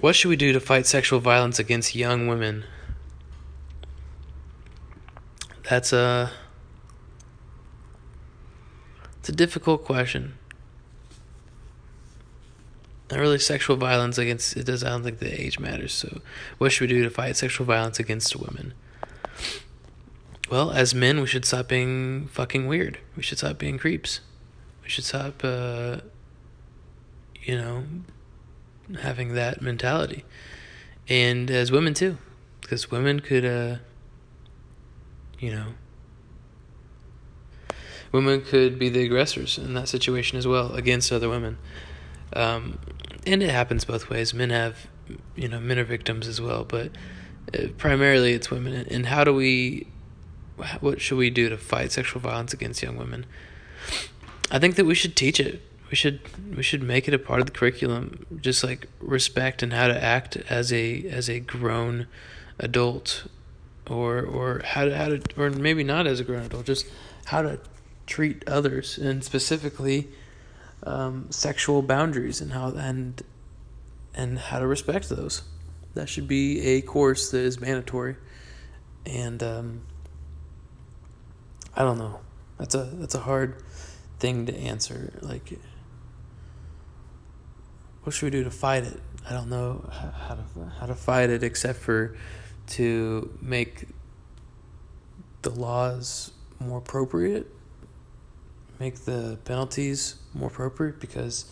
what 0.00 0.14
should 0.14 0.28
we 0.28 0.36
do 0.36 0.52
to 0.52 0.60
fight 0.60 0.86
sexual 0.86 1.20
violence 1.20 1.58
against 1.58 1.94
young 1.94 2.26
women? 2.26 2.64
That's 5.68 5.92
a 5.92 6.30
it's 9.18 9.28
a 9.28 9.32
difficult 9.32 9.84
question 9.84 10.34
not 13.10 13.20
really 13.20 13.38
sexual 13.38 13.76
violence 13.76 14.18
against 14.18 14.56
it 14.56 14.64
does 14.64 14.82
I 14.82 14.90
don't 14.90 15.02
think 15.02 15.18
the 15.18 15.40
age 15.40 15.58
matters. 15.58 15.92
So 15.92 16.20
what 16.58 16.72
should 16.72 16.88
we 16.88 16.94
do 16.94 17.02
to 17.04 17.10
fight 17.10 17.36
sexual 17.36 17.66
violence 17.66 17.98
against 17.98 18.34
women? 18.36 18.74
Well, 20.54 20.70
as 20.70 20.94
men, 20.94 21.20
we 21.20 21.26
should 21.26 21.44
stop 21.44 21.66
being 21.66 22.28
fucking 22.28 22.68
weird. 22.68 23.00
We 23.16 23.24
should 23.24 23.38
stop 23.38 23.58
being 23.58 23.76
creeps. 23.76 24.20
We 24.84 24.88
should 24.88 25.02
stop 25.02 25.42
uh 25.42 25.96
you 27.42 27.56
know 27.56 27.82
having 29.00 29.34
that 29.34 29.60
mentality. 29.60 30.24
And 31.08 31.50
as 31.50 31.72
women 31.72 31.92
too, 31.92 32.18
because 32.60 32.88
women 32.88 33.18
could 33.18 33.44
uh 33.44 33.78
you 35.40 35.50
know 35.50 35.74
women 38.12 38.40
could 38.40 38.78
be 38.78 38.88
the 38.88 39.02
aggressors 39.02 39.58
in 39.58 39.74
that 39.74 39.88
situation 39.88 40.38
as 40.38 40.46
well 40.46 40.72
against 40.74 41.10
other 41.10 41.28
women. 41.28 41.58
Um, 42.32 42.78
and 43.26 43.42
it 43.42 43.50
happens 43.50 43.84
both 43.84 44.08
ways. 44.08 44.32
Men 44.32 44.50
have, 44.50 44.86
you 45.34 45.48
know, 45.48 45.58
men 45.58 45.80
are 45.80 45.84
victims 45.84 46.28
as 46.28 46.40
well, 46.40 46.62
but 46.62 46.92
uh, 47.52 47.66
primarily 47.76 48.34
it's 48.34 48.52
women. 48.52 48.86
And 48.88 49.06
how 49.06 49.24
do 49.24 49.34
we, 49.34 49.88
what 50.80 51.00
should 51.00 51.18
we 51.18 51.30
do 51.30 51.48
to 51.48 51.56
fight 51.56 51.92
sexual 51.92 52.20
violence 52.20 52.52
against 52.52 52.82
young 52.82 52.96
women? 52.96 53.26
I 54.50 54.58
think 54.58 54.76
that 54.76 54.84
we 54.84 54.94
should 54.94 55.16
teach 55.16 55.40
it. 55.40 55.62
We 55.90 55.96
should 55.96 56.20
we 56.56 56.62
should 56.62 56.82
make 56.82 57.06
it 57.08 57.14
a 57.14 57.18
part 57.18 57.40
of 57.40 57.46
the 57.46 57.52
curriculum, 57.52 58.26
just 58.40 58.64
like 58.64 58.88
respect 59.00 59.62
and 59.62 59.72
how 59.72 59.88
to 59.88 60.02
act 60.02 60.36
as 60.48 60.72
a 60.72 61.04
as 61.08 61.28
a 61.28 61.40
grown 61.40 62.06
adult, 62.58 63.26
or 63.88 64.20
or 64.20 64.62
how 64.64 64.84
to 64.84 64.96
how 64.96 65.08
to 65.08 65.20
or 65.36 65.50
maybe 65.50 65.84
not 65.84 66.06
as 66.06 66.20
a 66.20 66.24
grown 66.24 66.42
adult, 66.42 66.66
just 66.66 66.86
how 67.26 67.42
to 67.42 67.60
treat 68.06 68.46
others 68.48 68.98
and 68.98 69.24
specifically 69.24 70.08
um, 70.82 71.26
sexual 71.30 71.82
boundaries 71.82 72.40
and 72.40 72.52
how 72.52 72.68
and 72.70 73.22
and 74.14 74.38
how 74.38 74.58
to 74.58 74.66
respect 74.66 75.08
those. 75.08 75.42
That 75.94 76.08
should 76.08 76.28
be 76.28 76.60
a 76.60 76.80
course 76.82 77.30
that 77.30 77.40
is 77.40 77.60
mandatory. 77.60 78.16
And 79.06 79.42
um, 79.42 79.82
I 81.76 81.82
don't 81.82 81.98
know. 81.98 82.20
That's 82.58 82.74
a 82.74 82.84
that's 82.84 83.14
a 83.14 83.20
hard 83.20 83.62
thing 84.18 84.46
to 84.46 84.56
answer. 84.56 85.18
Like, 85.20 85.58
what 88.02 88.14
should 88.14 88.26
we 88.26 88.30
do 88.30 88.44
to 88.44 88.50
fight 88.50 88.84
it? 88.84 89.00
I 89.28 89.32
don't 89.32 89.48
know 89.48 89.88
how 89.92 90.34
to 90.34 90.70
how 90.78 90.86
to 90.86 90.94
fight 90.94 91.30
it 91.30 91.42
except 91.42 91.78
for 91.78 92.16
to 92.66 93.36
make 93.42 93.88
the 95.42 95.50
laws 95.50 96.30
more 96.60 96.78
appropriate 96.78 97.50
make 98.78 98.96
the 99.04 99.38
penalties 99.44 100.16
more 100.32 100.48
appropriate 100.48 101.00
because 101.00 101.46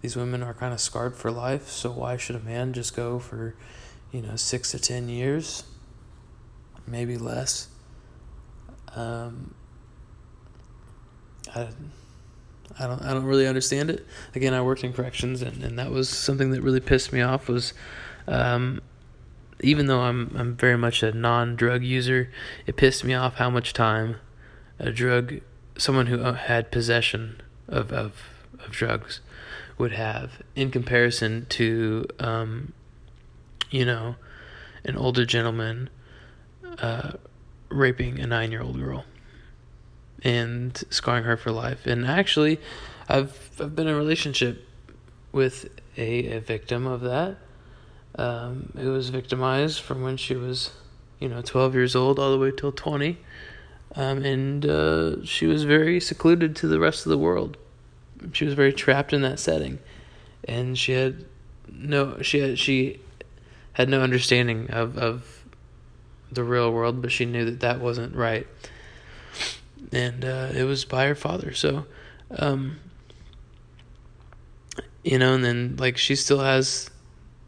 these 0.00 0.16
women 0.16 0.42
are 0.42 0.54
kind 0.54 0.72
of 0.72 0.80
scarred 0.80 1.14
for 1.14 1.30
life. 1.30 1.68
So 1.68 1.90
why 1.90 2.16
should 2.16 2.36
a 2.36 2.40
man 2.40 2.72
just 2.72 2.96
go 2.96 3.18
for, 3.18 3.54
you 4.10 4.22
know, 4.22 4.36
six 4.36 4.70
to 4.72 4.78
ten 4.78 5.08
years, 5.08 5.64
maybe 6.86 7.16
less? 7.16 7.68
Um, 8.94 9.54
I, 11.54 11.68
I 12.78 12.86
don't 12.86 13.02
I 13.02 13.12
don't 13.12 13.24
really 13.24 13.46
understand 13.46 13.90
it. 13.90 14.06
Again, 14.34 14.54
I 14.54 14.62
worked 14.62 14.84
in 14.84 14.92
corrections, 14.92 15.42
and, 15.42 15.62
and 15.62 15.78
that 15.78 15.90
was 15.90 16.08
something 16.08 16.50
that 16.52 16.62
really 16.62 16.80
pissed 16.80 17.12
me 17.12 17.20
off. 17.20 17.48
Was 17.48 17.74
um, 18.26 18.80
even 19.60 19.86
though 19.86 20.00
I'm 20.00 20.34
I'm 20.36 20.56
very 20.56 20.76
much 20.76 21.02
a 21.02 21.12
non 21.12 21.56
drug 21.56 21.82
user, 21.84 22.30
it 22.66 22.76
pissed 22.76 23.04
me 23.04 23.14
off 23.14 23.36
how 23.36 23.50
much 23.50 23.72
time 23.72 24.16
a 24.78 24.90
drug 24.90 25.40
someone 25.76 26.06
who 26.06 26.20
uh, 26.20 26.34
had 26.34 26.70
possession 26.70 27.40
of, 27.68 27.92
of, 27.92 28.14
of 28.58 28.70
drugs 28.70 29.20
would 29.78 29.92
have 29.92 30.42
in 30.54 30.70
comparison 30.70 31.46
to, 31.48 32.06
um, 32.18 32.72
you 33.70 33.84
know, 33.84 34.16
an 34.84 34.96
older 34.96 35.24
gentleman 35.24 35.88
uh, 36.78 37.12
raping 37.70 38.20
a 38.20 38.26
nine 38.26 38.52
year 38.52 38.62
old 38.62 38.78
girl 38.78 39.04
and 40.22 40.76
scarring 40.90 41.24
her 41.24 41.36
for 41.36 41.50
life. 41.50 41.86
And 41.86 42.06
actually, 42.06 42.60
I've, 43.08 43.50
I've 43.60 43.74
been 43.74 43.88
in 43.88 43.94
a 43.94 43.96
relationship 43.96 44.66
with 45.32 45.68
a, 45.96 46.36
a 46.36 46.40
victim 46.40 46.86
of 46.86 47.00
that. 47.02 47.36
Um, 48.14 48.74
who 48.76 48.92
was 48.92 49.08
victimized 49.08 49.80
from 49.80 50.02
when 50.02 50.18
she 50.18 50.36
was, 50.36 50.72
you 51.18 51.30
know, 51.30 51.40
12 51.40 51.74
years 51.74 51.96
old 51.96 52.18
all 52.18 52.30
the 52.30 52.38
way 52.38 52.50
till 52.50 52.70
20 52.70 53.18
um, 53.94 54.24
and 54.24 54.64
uh, 54.64 55.24
she 55.24 55.46
was 55.46 55.64
very 55.64 56.00
secluded 56.00 56.56
to 56.56 56.68
the 56.68 56.80
rest 56.80 57.04
of 57.04 57.10
the 57.10 57.18
world. 57.18 57.56
She 58.32 58.44
was 58.44 58.54
very 58.54 58.72
trapped 58.72 59.12
in 59.12 59.22
that 59.22 59.38
setting, 59.38 59.80
and 60.44 60.78
she 60.78 60.92
had 60.92 61.24
no 61.70 62.22
she 62.22 62.38
had 62.38 62.58
she 62.58 63.00
had 63.74 63.88
no 63.88 64.00
understanding 64.00 64.70
of 64.70 64.96
of 64.96 65.44
the 66.30 66.44
real 66.44 66.72
world, 66.72 67.02
but 67.02 67.12
she 67.12 67.26
knew 67.26 67.44
that 67.44 67.60
that 67.60 67.80
wasn't 67.80 68.14
right, 68.14 68.46
and 69.90 70.24
uh, 70.24 70.50
it 70.54 70.64
was 70.64 70.84
by 70.84 71.06
her 71.06 71.14
father. 71.14 71.52
So, 71.52 71.86
um, 72.30 72.78
you 75.02 75.18
know, 75.18 75.34
and 75.34 75.44
then 75.44 75.76
like 75.78 75.96
she 75.96 76.14
still 76.14 76.40
has 76.40 76.90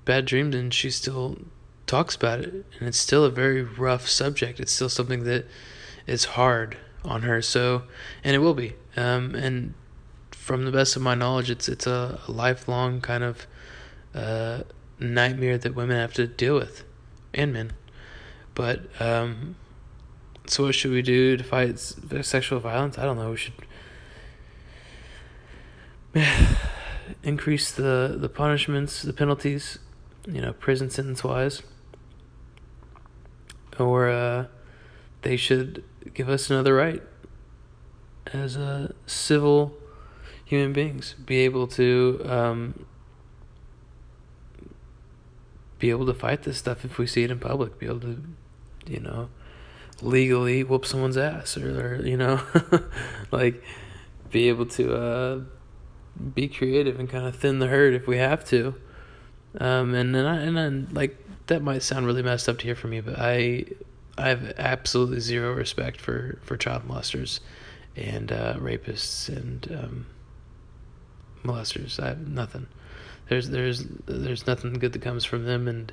bad 0.05 0.25
dreams, 0.25 0.55
and 0.55 0.73
she 0.73 0.91
still 0.91 1.39
talks 1.87 2.17
about 2.17 2.41
it, 2.41 2.53
and 2.79 2.89
it's 2.89 2.99
still 2.99 3.25
a 3.25 3.31
very 3.31 3.63
rough 3.63 4.09
subject. 4.09 4.61
It's 4.61 4.73
still 4.73 4.89
something 4.89 5.25
that 5.25 5.47
is 6.07 6.25
hard 6.25 6.77
on 7.05 7.23
her. 7.23 7.43
So, 7.43 7.85
and 8.23 8.35
it 8.35 8.39
will 8.39 8.55
be. 8.55 8.75
Um, 8.97 9.35
and 9.35 9.75
from 10.31 10.65
the 10.65 10.73
best 10.73 10.97
of 10.97 11.03
my 11.03 11.15
knowledge, 11.15 11.51
it's 11.51 11.69
it's 11.69 11.87
a, 11.87 12.21
a 12.27 12.31
lifelong 12.31 13.01
kind 13.01 13.25
of 13.25 13.47
uh, 14.15 14.63
nightmare 14.99 15.59
that 15.59 15.75
women 15.75 15.97
have 15.97 16.13
to 16.15 16.27
deal 16.27 16.55
with, 16.55 16.85
and 17.33 17.53
men. 17.53 17.73
But 18.55 18.83
um, 19.01 19.57
so, 20.47 20.65
what 20.65 20.75
should 20.75 20.91
we 20.91 21.03
do 21.03 21.37
to 21.37 21.45
fight 21.45 21.79
sexual 21.79 22.61
violence? 22.61 22.99
I 22.99 23.05
don't 23.05 23.17
know. 23.17 23.31
We 23.31 23.37
should 23.37 23.55
increase 27.23 27.71
the 27.71 28.17
the 28.19 28.29
punishments, 28.29 29.03
the 29.03 29.13
penalties, 29.13 29.79
you 30.27 30.41
know, 30.41 30.53
prison 30.53 30.91
sentence 30.91 31.25
wise, 31.25 31.63
or 33.79 34.09
uh, 34.09 34.47
they 35.23 35.37
should 35.37 35.83
give 36.13 36.29
us 36.29 36.51
another 36.51 36.75
right 36.75 37.03
as 38.33 38.57
a 38.57 38.95
civil 39.07 39.75
human 40.45 40.73
beings, 40.73 41.15
be 41.25 41.39
able 41.39 41.67
to 41.67 42.21
um, 42.25 42.87
be 45.79 45.91
able 45.91 46.07
to 46.07 46.15
fight 46.15 46.43
this 46.43 46.59
stuff 46.59 46.85
if 46.85 46.99
we 46.99 47.07
see 47.07 47.23
it 47.25 47.31
in 47.31 47.39
public, 47.39 47.79
be 47.79 47.87
able 47.87 48.01
to, 48.01 48.23
you 48.87 49.01
know, 49.01 49.29
legally 50.05 50.63
whoop 50.63 50.85
someone's 50.87 51.17
ass 51.17 51.57
or, 51.57 51.97
or 51.97 52.07
you 52.07 52.17
know, 52.17 52.41
like 53.31 53.63
be 54.31 54.49
able 54.49 54.67
to 54.67 54.95
uh, 54.95 55.41
be 56.35 56.49
creative 56.49 57.01
and 57.01 57.09
kind 57.09 57.27
of 57.27 57.37
thin 57.37 57.59
the 57.59 57.69
herd 57.69 57.95
if 57.95 58.07
we 58.07 58.19
have 58.19 58.45
to. 58.47 58.75
Um, 59.59 59.95
and 59.95 60.15
then 60.15 60.27
I, 60.27 60.43
and 60.43 60.57
then 60.57 60.89
like 60.93 61.17
that 61.47 61.63
might 61.63 61.83
sound 61.83 62.07
really 62.07 62.23
messed 62.23 62.49
up 62.49 62.59
to 62.59 62.65
hear 62.65 62.75
from 62.75 62.91
me, 62.91 63.01
but 63.01 63.19
I 63.19 63.67
I 64.17 64.29
have 64.29 64.55
absolutely 64.59 65.21
zero 65.21 65.53
respect 65.53 66.01
for, 66.01 66.39
for 66.43 66.57
child 66.57 66.87
molesters 66.87 67.41
and 67.97 68.31
uh, 68.31 68.55
rapists 68.55 69.29
and 69.29 69.67
um, 69.73 70.07
molesters. 71.45 72.01
I 72.01 72.09
have 72.09 72.29
nothing. 72.29 72.67
There's 73.29 73.49
there's 73.49 73.85
there's 74.07 74.47
nothing 74.47 74.75
good 74.75 74.93
that 74.93 75.03
comes 75.03 75.25
from 75.25 75.45
them, 75.45 75.67
and 75.67 75.93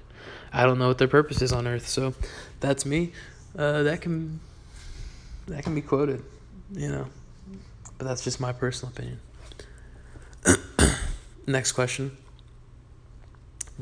I 0.51 0.65
don't 0.65 0.77
know 0.77 0.87
what 0.87 0.97
their 0.97 1.07
purpose 1.07 1.41
is 1.41 1.53
on 1.53 1.67
earth. 1.67 1.87
So 1.87 2.13
that's 2.59 2.85
me. 2.85 3.13
Uh, 3.57 3.83
that 3.83 4.01
can 4.01 4.39
that 5.47 5.63
can 5.63 5.75
be 5.75 5.81
quoted, 5.81 6.23
you 6.73 6.87
know, 6.87 7.07
but 7.97 8.07
that's 8.07 8.23
just 8.23 8.39
my 8.39 8.53
personal 8.53 8.93
opinion. 8.93 9.19
Next 11.47 11.73
question. 11.73 12.17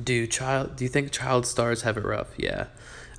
Do 0.02 0.26
child 0.28 0.76
do 0.76 0.84
you 0.86 0.90
think 0.90 1.12
child 1.12 1.46
stars 1.46 1.84
have 1.84 1.98
it 1.98 2.04
rough? 2.04 2.30
Yeah, 2.38 2.68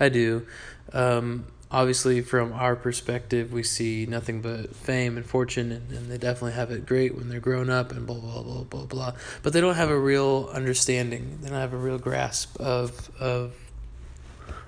I 0.01 0.09
do. 0.09 0.47
Um, 0.93 1.47
obviously, 1.71 2.21
from 2.21 2.53
our 2.53 2.75
perspective, 2.75 3.53
we 3.53 3.63
see 3.63 4.07
nothing 4.07 4.41
but 4.41 4.75
fame 4.75 5.17
and 5.17 5.25
fortune, 5.25 5.71
and, 5.71 5.93
and 5.93 6.11
they 6.11 6.19
definitely 6.19 6.53
have 6.53 6.71
it 6.71 6.87
great 6.87 7.15
when 7.15 7.29
they're 7.29 7.39
grown 7.39 7.71
up 7.71 7.93
and 7.93 8.07
blah 8.07 8.19
blah 8.19 8.43
blah 8.43 8.65
blah 8.65 8.87
blah. 8.87 9.13
But 9.43 9.53
they 9.53 9.61
don't 9.61 9.77
have 9.77 9.91
a 9.91 9.99
real 9.99 10.51
understanding. 10.53 11.39
They 11.43 11.51
don't 11.51 11.59
have 11.59 11.75
a 11.75 11.79
real 11.79 11.99
grasp 11.99 12.59
of 12.61 13.11
of 13.21 13.55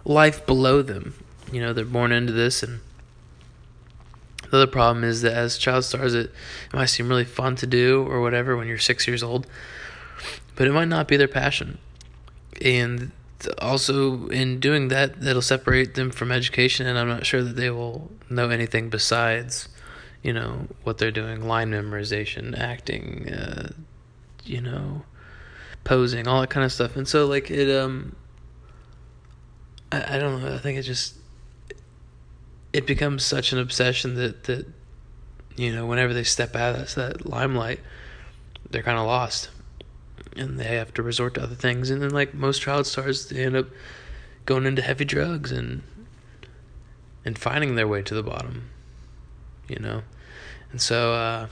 life 0.04 0.46
below 0.46 0.82
them. 0.82 1.14
You 1.52 1.60
know, 1.60 1.72
they're 1.72 1.84
born 1.84 2.10
into 2.10 2.32
this, 2.32 2.62
and 2.62 2.80
the 4.50 4.56
other 4.56 4.66
problem 4.66 5.04
is 5.04 5.22
that 5.22 5.34
as 5.34 5.58
child 5.58 5.84
stars, 5.84 6.14
it, 6.14 6.26
it 6.26 6.74
might 6.74 6.86
seem 6.86 7.08
really 7.08 7.24
fun 7.24 7.56
to 7.56 7.66
do 7.66 8.04
or 8.06 8.20
whatever 8.20 8.56
when 8.56 8.66
you're 8.66 8.78
six 8.78 9.06
years 9.06 9.22
old, 9.22 9.46
but 10.56 10.66
it 10.66 10.72
might 10.72 10.88
not 10.88 11.08
be 11.08 11.16
their 11.16 11.28
passion. 11.28 11.78
And 12.60 13.12
also, 13.58 14.28
in 14.28 14.60
doing 14.60 14.88
that, 14.88 15.20
that'll 15.20 15.42
separate 15.42 15.94
them 15.94 16.10
from 16.10 16.30
education, 16.30 16.86
and 16.86 16.98
I'm 16.98 17.08
not 17.08 17.26
sure 17.26 17.42
that 17.42 17.56
they 17.56 17.70
will 17.70 18.10
know 18.30 18.50
anything 18.50 18.88
besides, 18.88 19.68
you 20.22 20.32
know, 20.32 20.68
what 20.84 20.98
they're 20.98 21.10
doing 21.10 21.46
line 21.46 21.70
memorization, 21.70 22.56
acting, 22.58 23.32
uh, 23.32 23.72
you 24.44 24.60
know, 24.60 25.02
posing, 25.84 26.28
all 26.28 26.40
that 26.40 26.50
kind 26.50 26.64
of 26.64 26.72
stuff. 26.72 26.96
And 26.96 27.08
so, 27.08 27.26
like, 27.26 27.50
it, 27.50 27.74
um, 27.74 28.16
I, 29.90 30.16
I 30.16 30.18
don't 30.18 30.42
know. 30.42 30.54
I 30.54 30.58
think 30.58 30.78
it 30.78 30.82
just 30.82 31.16
it 32.72 32.86
becomes 32.86 33.24
such 33.24 33.52
an 33.52 33.58
obsession 33.58 34.14
that 34.14 34.44
that 34.44 34.66
you 35.56 35.74
know 35.74 35.86
whenever 35.86 36.14
they 36.14 36.24
step 36.24 36.56
out 36.56 36.78
of 36.78 36.94
that 36.94 37.26
limelight, 37.26 37.80
they're 38.70 38.82
kind 38.82 38.98
of 38.98 39.06
lost, 39.06 39.50
and 40.36 40.58
they 40.58 40.76
have 40.76 40.94
to 40.94 41.02
resort 41.02 41.34
to 41.34 41.42
other 41.42 41.54
things. 41.54 41.90
And 41.90 42.02
then 42.02 42.10
like 42.10 42.34
most 42.34 42.62
child 42.62 42.86
stars, 42.86 43.28
they 43.28 43.44
end 43.44 43.56
up 43.56 43.66
going 44.46 44.66
into 44.66 44.82
heavy 44.82 45.04
drugs 45.04 45.52
and 45.52 45.82
and 47.24 47.38
finding 47.38 47.74
their 47.74 47.88
way 47.88 48.02
to 48.02 48.14
the 48.14 48.22
bottom. 48.22 48.70
You 49.68 49.78
know, 49.78 50.02
and 50.70 50.80
so 50.80 51.14
uh, 51.14 51.46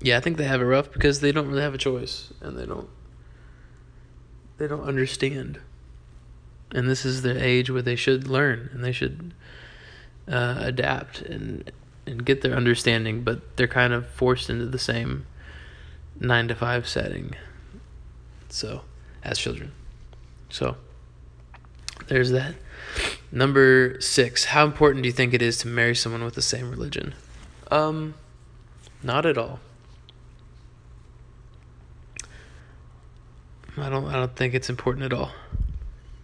yeah, 0.00 0.16
I 0.16 0.20
think 0.20 0.36
they 0.36 0.44
have 0.44 0.60
it 0.60 0.66
rough 0.66 0.92
because 0.92 1.20
they 1.20 1.32
don't 1.32 1.48
really 1.48 1.62
have 1.62 1.74
a 1.74 1.78
choice, 1.78 2.32
and 2.40 2.56
they 2.58 2.66
don't 2.66 2.88
they 4.58 4.68
don't 4.68 4.84
understand 4.84 5.60
and 6.74 6.88
this 6.88 7.04
is 7.04 7.22
the 7.22 7.42
age 7.42 7.70
where 7.70 7.80
they 7.80 7.96
should 7.96 8.28
learn 8.28 8.68
and 8.72 8.84
they 8.84 8.92
should 8.92 9.32
uh, 10.28 10.56
adapt 10.58 11.20
and 11.20 11.70
and 12.06 12.24
get 12.24 12.42
their 12.42 12.54
understanding, 12.54 13.22
but 13.22 13.56
they're 13.56 13.66
kind 13.66 13.92
of 13.92 14.06
forced 14.06 14.50
into 14.50 14.66
the 14.66 14.78
same 14.78 15.26
nine 16.20 16.48
to 16.48 16.54
five 16.54 16.86
setting. 16.86 17.34
So, 18.48 18.82
as 19.22 19.38
children, 19.38 19.72
so 20.48 20.76
there's 22.08 22.30
that. 22.30 22.54
Number 23.32 24.00
six, 24.00 24.46
how 24.46 24.64
important 24.64 25.02
do 25.02 25.08
you 25.08 25.12
think 25.12 25.34
it 25.34 25.42
is 25.42 25.58
to 25.58 25.68
marry 25.68 25.94
someone 25.94 26.22
with 26.22 26.34
the 26.34 26.42
same 26.42 26.70
religion? 26.70 27.14
Um, 27.70 28.14
not 29.02 29.26
at 29.26 29.36
all. 29.36 29.58
I 33.76 33.88
don't. 33.88 34.06
I 34.06 34.12
don't 34.12 34.36
think 34.36 34.54
it's 34.54 34.70
important 34.70 35.04
at 35.04 35.12
all. 35.12 35.32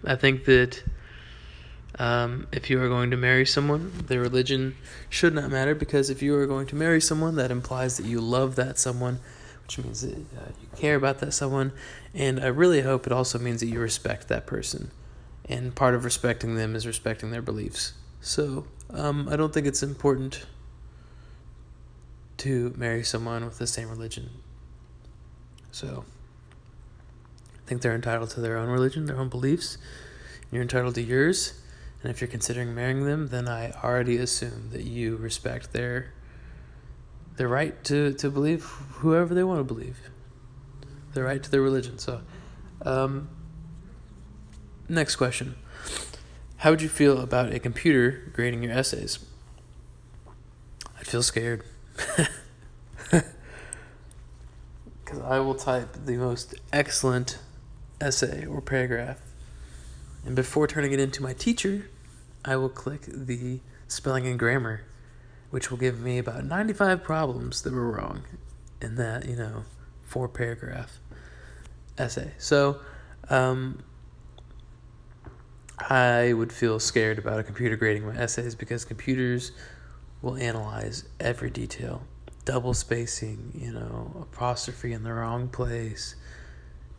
I 0.04 0.14
think 0.14 0.44
that 0.44 0.82
um, 2.00 2.46
if 2.50 2.70
you 2.70 2.82
are 2.82 2.88
going 2.88 3.10
to 3.10 3.16
marry 3.18 3.44
someone, 3.44 3.92
their 4.06 4.22
religion 4.22 4.74
should 5.10 5.34
not 5.34 5.50
matter 5.50 5.74
because 5.74 6.08
if 6.08 6.22
you 6.22 6.34
are 6.34 6.46
going 6.46 6.66
to 6.68 6.74
marry 6.74 6.98
someone, 6.98 7.36
that 7.36 7.50
implies 7.50 7.98
that 7.98 8.06
you 8.06 8.22
love 8.22 8.56
that 8.56 8.78
someone, 8.78 9.20
which 9.64 9.76
means 9.76 10.00
that 10.00 10.14
uh, 10.14 10.48
you 10.62 10.68
care 10.76 10.96
about 10.96 11.18
that 11.18 11.32
someone. 11.32 11.72
And 12.14 12.40
I 12.40 12.46
really 12.46 12.80
hope 12.80 13.06
it 13.06 13.12
also 13.12 13.38
means 13.38 13.60
that 13.60 13.66
you 13.66 13.80
respect 13.80 14.28
that 14.28 14.46
person. 14.46 14.90
And 15.44 15.74
part 15.74 15.94
of 15.94 16.06
respecting 16.06 16.54
them 16.54 16.74
is 16.74 16.86
respecting 16.86 17.32
their 17.32 17.42
beliefs. 17.42 17.92
So 18.22 18.64
um, 18.88 19.28
I 19.30 19.36
don't 19.36 19.52
think 19.52 19.66
it's 19.66 19.82
important 19.82 20.46
to 22.38 22.72
marry 22.78 23.04
someone 23.04 23.44
with 23.44 23.58
the 23.58 23.66
same 23.66 23.90
religion. 23.90 24.30
So 25.70 26.06
I 27.62 27.68
think 27.68 27.82
they're 27.82 27.94
entitled 27.94 28.30
to 28.30 28.40
their 28.40 28.56
own 28.56 28.70
religion, 28.70 29.04
their 29.04 29.18
own 29.18 29.28
beliefs. 29.28 29.76
You're 30.50 30.62
entitled 30.62 30.94
to 30.94 31.02
yours. 31.02 31.60
And 32.02 32.10
if 32.10 32.20
you're 32.20 32.28
considering 32.28 32.74
marrying 32.74 33.04
them, 33.04 33.28
then 33.28 33.48
I 33.48 33.72
already 33.72 34.16
assume 34.16 34.70
that 34.70 34.84
you 34.84 35.16
respect 35.16 35.72
their 35.72 36.12
their 37.36 37.48
right 37.48 37.82
to, 37.84 38.12
to 38.14 38.30
believe 38.30 38.64
whoever 38.64 39.34
they 39.34 39.42
want 39.42 39.60
to 39.60 39.64
believe. 39.64 39.98
Their 41.14 41.24
right 41.24 41.42
to 41.42 41.50
their 41.50 41.62
religion. 41.62 41.98
So 41.98 42.20
um, 42.82 43.30
next 44.88 45.16
question. 45.16 45.54
How 46.58 46.70
would 46.70 46.82
you 46.82 46.90
feel 46.90 47.18
about 47.18 47.52
a 47.54 47.58
computer 47.58 48.30
grading 48.34 48.62
your 48.62 48.72
essays? 48.72 49.20
I'd 50.98 51.06
feel 51.06 51.22
scared. 51.22 51.64
Because 55.10 55.24
I 55.24 55.40
will 55.40 55.56
type 55.56 55.96
the 56.04 56.16
most 56.16 56.54
excellent 56.72 57.38
essay 58.00 58.46
or 58.46 58.60
paragraph. 58.60 59.18
And 60.24 60.36
before 60.36 60.66
turning 60.66 60.92
it 60.92 61.00
into 61.00 61.22
my 61.22 61.32
teacher, 61.32 61.88
I 62.44 62.56
will 62.56 62.68
click 62.68 63.02
the 63.06 63.60
spelling 63.88 64.26
and 64.26 64.38
grammar, 64.38 64.82
which 65.50 65.70
will 65.70 65.78
give 65.78 66.00
me 66.00 66.18
about 66.18 66.44
95 66.44 67.02
problems 67.02 67.62
that 67.62 67.72
were 67.72 67.90
wrong 67.90 68.22
in 68.80 68.96
that, 68.96 69.26
you 69.26 69.36
know, 69.36 69.64
four 70.02 70.28
paragraph 70.28 70.98
essay. 71.98 72.32
So, 72.38 72.80
um, 73.28 73.82
I 75.78 76.34
would 76.34 76.52
feel 76.52 76.78
scared 76.78 77.18
about 77.18 77.40
a 77.40 77.42
computer 77.42 77.76
grading 77.76 78.06
my 78.06 78.14
essays 78.14 78.54
because 78.54 78.84
computers 78.84 79.52
will 80.20 80.36
analyze 80.36 81.04
every 81.18 81.50
detail 81.50 82.02
double 82.44 82.74
spacing, 82.74 83.52
you 83.54 83.72
know, 83.72 84.10
apostrophe 84.20 84.92
in 84.92 85.02
the 85.02 85.12
wrong 85.12 85.48
place, 85.48 86.16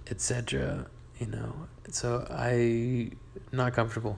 etc. 0.10 0.88
You 1.22 1.28
know, 1.28 1.54
so 1.92 2.26
I 2.32 3.12
not 3.52 3.74
comfortable. 3.74 4.18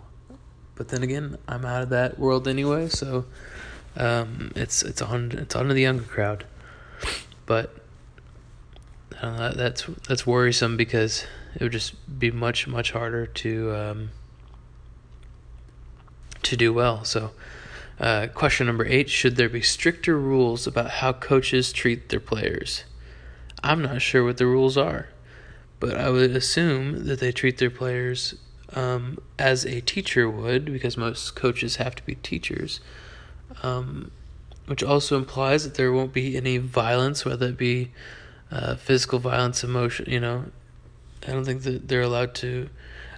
But 0.76 0.88
then 0.88 1.04
again, 1.04 1.38
I'm 1.50 1.66
out 1.66 1.82
of 1.82 1.90
that 1.90 2.18
world 2.18 2.48
anyway, 2.48 2.88
so 2.88 3.26
um, 3.98 4.54
it's 4.56 4.84
it's 4.84 5.02
on 5.02 5.34
it's 5.34 5.54
to 5.68 5.74
the 5.74 5.82
younger 5.82 6.06
crowd. 6.06 6.46
But 7.46 7.76
know, 9.22 9.52
that's 9.54 9.84
that's 10.08 10.26
worrisome 10.26 10.78
because 10.78 11.26
it 11.56 11.64
would 11.64 11.74
just 11.74 11.94
be 12.18 12.32
much 12.32 12.68
much 12.68 12.92
harder 12.92 13.26
to 13.26 13.76
um, 13.76 14.10
to 16.44 16.56
do 16.56 16.72
well. 16.72 17.04
So, 17.04 17.32
uh, 18.00 18.28
question 18.34 18.66
number 18.66 18.86
eight: 18.86 19.10
Should 19.10 19.36
there 19.36 19.50
be 19.50 19.62
stricter 19.62 20.18
rules 20.18 20.66
about 20.68 20.90
how 20.90 21.12
coaches 21.12 21.74
treat 21.74 22.08
their 22.08 22.22
players? 22.22 22.86
I'm 23.62 23.82
not 23.82 24.02
sure 24.02 24.24
what 24.24 24.38
the 24.38 24.46
rules 24.46 24.78
are 24.78 25.10
but 25.84 25.98
I 25.98 26.10
would 26.10 26.34
assume 26.34 27.08
that 27.08 27.20
they 27.20 27.34
treat 27.34 27.58
their 27.58 27.70
players 27.70 28.36
um, 28.74 29.18
as 29.38 29.66
a 29.66 29.82
teacher 29.82 30.30
would, 30.30 30.64
because 30.64 30.96
most 30.96 31.36
coaches 31.36 31.76
have 31.76 31.94
to 31.96 32.04
be 32.04 32.16
teachers. 32.16 32.80
Um, 33.64 34.12
which 34.66 34.82
also 34.82 35.18
implies 35.18 35.66
that 35.66 35.76
there 35.76 35.92
won't 35.92 36.14
be 36.14 36.38
any 36.38 36.58
violence, 36.58 37.26
whether 37.26 37.48
it 37.48 37.58
be 37.58 37.92
uh, 38.50 38.76
physical 38.76 39.20
violence, 39.20 39.62
emotion. 39.62 40.10
You 40.10 40.22
know, 40.22 40.46
I 41.28 41.32
don't 41.32 41.44
think 41.44 41.64
that 41.64 41.90
they're 41.90 42.02
allowed 42.02 42.34
to. 42.36 42.70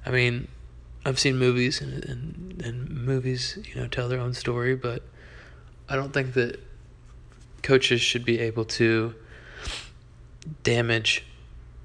I 0.04 0.10
mean, 0.10 0.48
I've 1.06 1.20
seen 1.20 1.38
movies 1.38 1.82
and, 1.82 2.04
and 2.04 2.64
and 2.66 2.90
movies, 2.90 3.60
you 3.64 3.80
know, 3.80 3.88
tell 3.88 4.10
their 4.10 4.20
own 4.20 4.34
story, 4.34 4.76
but 4.76 5.04
I 5.88 5.96
don't 5.96 6.14
think 6.14 6.34
that 6.34 6.60
coaches 7.62 8.02
should 8.02 8.26
be 8.26 8.40
able 8.40 8.66
to 8.66 9.14
damage 10.64 11.26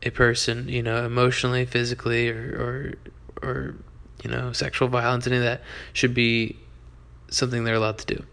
a 0.02 0.10
person, 0.10 0.68
you 0.68 0.82
know, 0.82 1.04
emotionally, 1.04 1.66
physically, 1.66 2.28
or 2.28 2.94
or 3.42 3.48
or 3.48 3.74
you 4.22 4.30
know, 4.30 4.52
sexual 4.52 4.88
violence, 4.88 5.26
any 5.26 5.36
of 5.36 5.42
that 5.42 5.62
should 5.92 6.14
be 6.14 6.56
something 7.30 7.64
they're 7.64 7.74
allowed 7.74 7.98
to 7.98 8.06
do. 8.06 8.24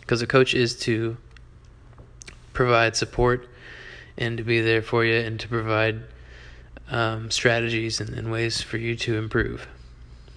Because 0.00 0.20
a 0.20 0.26
coach 0.26 0.54
is 0.54 0.78
to 0.80 1.16
provide 2.52 2.96
support 2.96 3.48
and 4.18 4.36
to 4.36 4.44
be 4.44 4.60
there 4.60 4.82
for 4.82 5.04
you 5.04 5.14
and 5.14 5.40
to 5.40 5.48
provide 5.48 6.02
um, 6.90 7.30
strategies 7.30 8.00
and, 8.00 8.10
and, 8.10 8.30
ways 8.30 8.60
for 8.60 8.76
you 8.76 8.94
to 8.96 9.16
improve, 9.16 9.66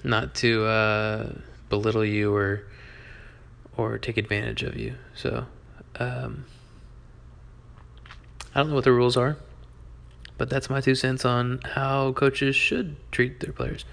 not 0.04 0.34
to 0.36 0.64
uh, 0.66 1.34
belittle 1.70 2.06
you 2.06 2.34
or 2.34 2.64
or 3.76 3.98
take 3.98 4.16
advantage 4.16 4.64
of 4.64 4.78
you. 4.78 4.96
So 5.16 5.46
um, 6.00 6.46
I 8.54 8.60
don't 8.60 8.70
know 8.70 8.76
what 8.76 8.86
the 8.86 8.94
rules 8.94 9.18
are 9.18 9.36
But 10.38 10.50
that's 10.50 10.70
my 10.70 10.82
two 10.82 10.96
cents 10.96 11.24
on 11.24 11.60
how 11.64 12.12
coaches 12.12 12.56
should 12.56 12.96
treat 13.12 13.40
their 13.40 13.54
players. 13.54 13.86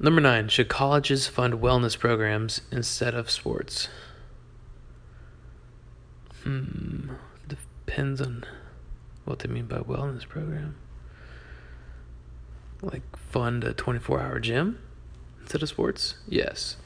Number 0.00 0.20
nine, 0.20 0.48
should 0.48 0.68
colleges 0.68 1.28
fund 1.28 1.54
wellness 1.54 1.96
programs 1.96 2.62
instead 2.72 3.14
of 3.14 3.30
sports? 3.30 3.88
Hmm, 6.42 7.10
depends 7.46 8.20
on 8.20 8.44
what 9.24 9.38
they 9.38 9.48
mean 9.48 9.66
by 9.66 9.78
wellness 9.78 10.26
program. 10.26 10.74
Like 12.80 13.02
fund 13.16 13.62
a 13.62 13.72
24 13.72 14.20
hour 14.20 14.40
gym 14.40 14.80
instead 15.40 15.62
of 15.62 15.68
sports? 15.68 16.16
Yes. 16.26 16.76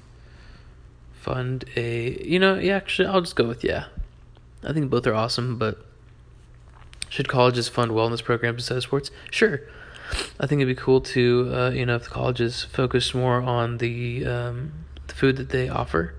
Fund 1.15 1.65
a, 1.75 2.23
you 2.23 2.39
know, 2.39 2.57
yeah, 2.57 2.77
actually, 2.77 3.09
I'll 3.09 3.23
just 3.23 3.37
go 3.37 3.47
with 3.47 3.65
yeah. 3.65 3.87
I 4.63 4.75
think 4.75 4.91
both 4.91 5.07
are 5.07 5.15
awesome, 5.15 5.57
but 5.57 5.86
should 7.17 7.29
colleges 7.29 7.67
fund 7.67 7.93
wellness 7.93 8.23
programs 8.23 8.65
instead 8.65 8.77
of 8.77 8.83
sports? 8.83 9.11
Sure. 9.31 9.63
I 10.39 10.47
think 10.47 10.61
it'd 10.61 10.77
be 10.77 10.81
cool 10.81 11.01
to, 11.01 11.51
uh, 11.51 11.71
you 11.71 11.87
know, 11.87 11.97
if 11.97 12.05
the 12.05 12.11
colleges 12.11 12.63
focused 12.65 13.15
more 13.15 13.41
on 13.41 13.79
the 13.79 14.27
um, 14.27 14.73
the 15.07 15.15
food 15.15 15.37
that 15.39 15.49
they 15.49 15.71
offer. 15.71 16.15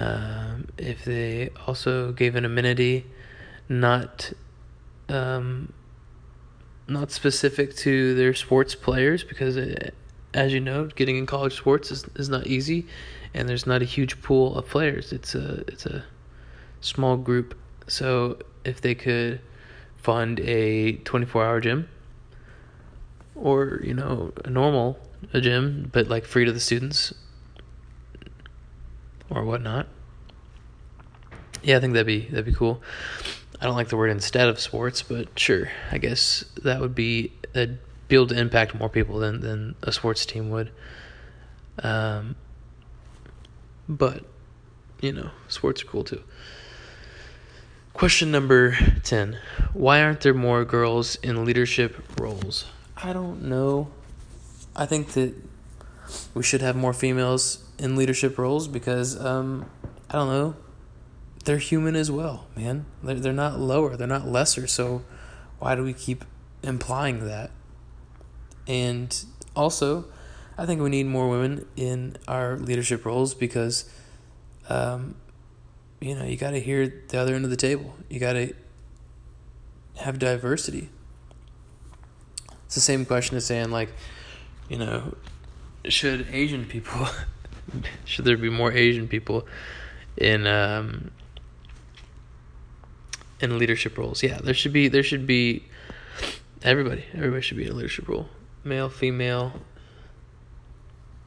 Um, 0.00 0.66
if 0.76 1.04
they 1.04 1.50
also 1.68 2.10
gave 2.10 2.34
an 2.34 2.44
amenity, 2.44 3.06
not 3.68 4.32
um, 5.08 5.72
not 6.88 7.12
specific 7.12 7.76
to 7.76 8.16
their 8.16 8.34
sports 8.34 8.74
players, 8.74 9.22
because 9.22 9.56
it, 9.56 9.94
as 10.34 10.52
you 10.52 10.58
know, 10.58 10.86
getting 10.86 11.16
in 11.16 11.26
college 11.26 11.56
sports 11.56 11.92
is, 11.92 12.04
is 12.16 12.28
not 12.28 12.48
easy, 12.48 12.86
and 13.32 13.48
there's 13.48 13.66
not 13.66 13.82
a 13.82 13.86
huge 13.86 14.20
pool 14.20 14.58
of 14.58 14.68
players. 14.68 15.12
It's 15.12 15.36
a 15.36 15.62
it's 15.68 15.86
a 15.86 16.04
small 16.80 17.16
group. 17.16 17.56
So 17.86 18.38
if 18.64 18.80
they 18.80 18.96
could 18.96 19.40
fund 20.06 20.38
a 20.38 20.92
24 20.98 21.44
hour 21.44 21.60
gym? 21.60 21.88
Or 23.34 23.80
you 23.82 23.92
know 23.92 24.32
a 24.44 24.48
normal 24.48 25.00
a 25.32 25.40
gym 25.40 25.90
but 25.92 26.06
like 26.06 26.24
free 26.24 26.44
to 26.44 26.52
the 26.52 26.60
students? 26.60 27.12
Or 29.28 29.44
whatnot? 29.44 29.88
Yeah 31.64 31.76
i 31.76 31.80
think 31.80 31.94
that'd 31.94 32.06
be 32.06 32.26
that'd 32.26 32.44
be 32.44 32.52
cool. 32.52 32.80
I 33.60 33.64
don't 33.66 33.74
like 33.74 33.88
the 33.88 33.96
word 33.96 34.10
instead 34.10 34.48
of 34.48 34.60
sports 34.60 35.02
but 35.02 35.36
sure 35.36 35.72
i 35.90 35.98
guess 35.98 36.44
that 36.62 36.80
would 36.80 36.94
be 36.94 37.32
a 37.56 37.66
be 38.06 38.14
able 38.14 38.28
to 38.28 38.38
impact 38.38 38.76
more 38.76 38.88
people 38.88 39.18
than 39.18 39.40
than 39.40 39.74
a 39.82 39.90
sports 39.90 40.24
team 40.24 40.50
would. 40.50 40.70
Um 41.82 42.36
but 43.88 44.24
you 45.00 45.12
know 45.12 45.30
sports 45.48 45.82
are 45.82 45.86
cool 45.86 46.04
too 46.04 46.22
question 47.96 48.30
number 48.30 48.76
10 49.04 49.38
why 49.72 50.02
aren't 50.02 50.20
there 50.20 50.34
more 50.34 50.64
girls 50.64 51.16
in 51.16 51.44
leadership 51.44 51.96
roles 52.20 52.66
I 52.96 53.12
don't 53.12 53.42
know. 53.42 53.88
I 54.74 54.86
think 54.86 55.12
that 55.12 55.34
we 56.34 56.42
should 56.42 56.62
have 56.62 56.76
more 56.76 56.94
females 56.94 57.62
in 57.78 57.94
leadership 57.96 58.38
roles 58.38 58.68
because 58.68 59.22
um, 59.22 59.68
I 60.08 60.14
don't 60.14 60.28
know. 60.28 60.56
They're 61.44 61.58
human 61.58 61.94
as 61.94 62.10
well, 62.10 62.46
man. 62.56 62.86
They're 63.02 63.16
they're 63.16 63.32
not 63.32 63.60
lower. 63.60 63.96
They're 63.96 64.06
not 64.06 64.26
lesser. 64.26 64.66
So 64.66 65.04
why 65.58 65.74
do 65.74 65.84
we 65.84 65.92
keep 65.92 66.24
implying 66.62 67.26
that? 67.26 67.50
And 68.66 69.24
also, 69.54 70.06
I 70.56 70.64
think 70.64 70.80
we 70.80 70.88
need 70.88 71.06
more 71.06 71.28
women 71.28 71.66
in 71.76 72.16
our 72.26 72.56
leadership 72.56 73.04
roles 73.04 73.34
because, 73.34 73.88
um, 74.68 75.14
you 76.00 76.14
know, 76.14 76.24
you 76.24 76.36
got 76.36 76.50
to 76.50 76.60
hear 76.60 76.86
the 77.08 77.18
other 77.18 77.34
end 77.34 77.44
of 77.44 77.50
the 77.50 77.56
table. 77.56 77.94
You 78.08 78.20
got 78.20 78.34
to 78.34 78.54
have 79.96 80.18
diversity 80.18 80.90
it's 82.66 82.74
the 82.74 82.80
same 82.80 83.06
question 83.06 83.36
as 83.36 83.46
saying 83.46 83.70
like, 83.70 83.90
you 84.68 84.76
know, 84.76 85.14
should 85.86 86.26
Asian 86.32 86.64
people 86.64 87.06
should 88.04 88.24
there 88.24 88.36
be 88.36 88.50
more 88.50 88.72
Asian 88.72 89.08
people 89.08 89.46
in 90.16 90.46
um 90.46 91.12
in 93.40 93.58
leadership 93.58 93.96
roles? 93.96 94.22
Yeah, 94.22 94.38
there 94.38 94.54
should 94.54 94.72
be 94.72 94.88
there 94.88 95.04
should 95.04 95.26
be 95.26 95.64
everybody. 96.62 97.04
Everybody 97.14 97.40
should 97.42 97.56
be 97.56 97.66
in 97.66 97.72
a 97.72 97.74
leadership 97.74 98.08
role. 98.08 98.28
Male, 98.64 98.88
female, 98.88 99.52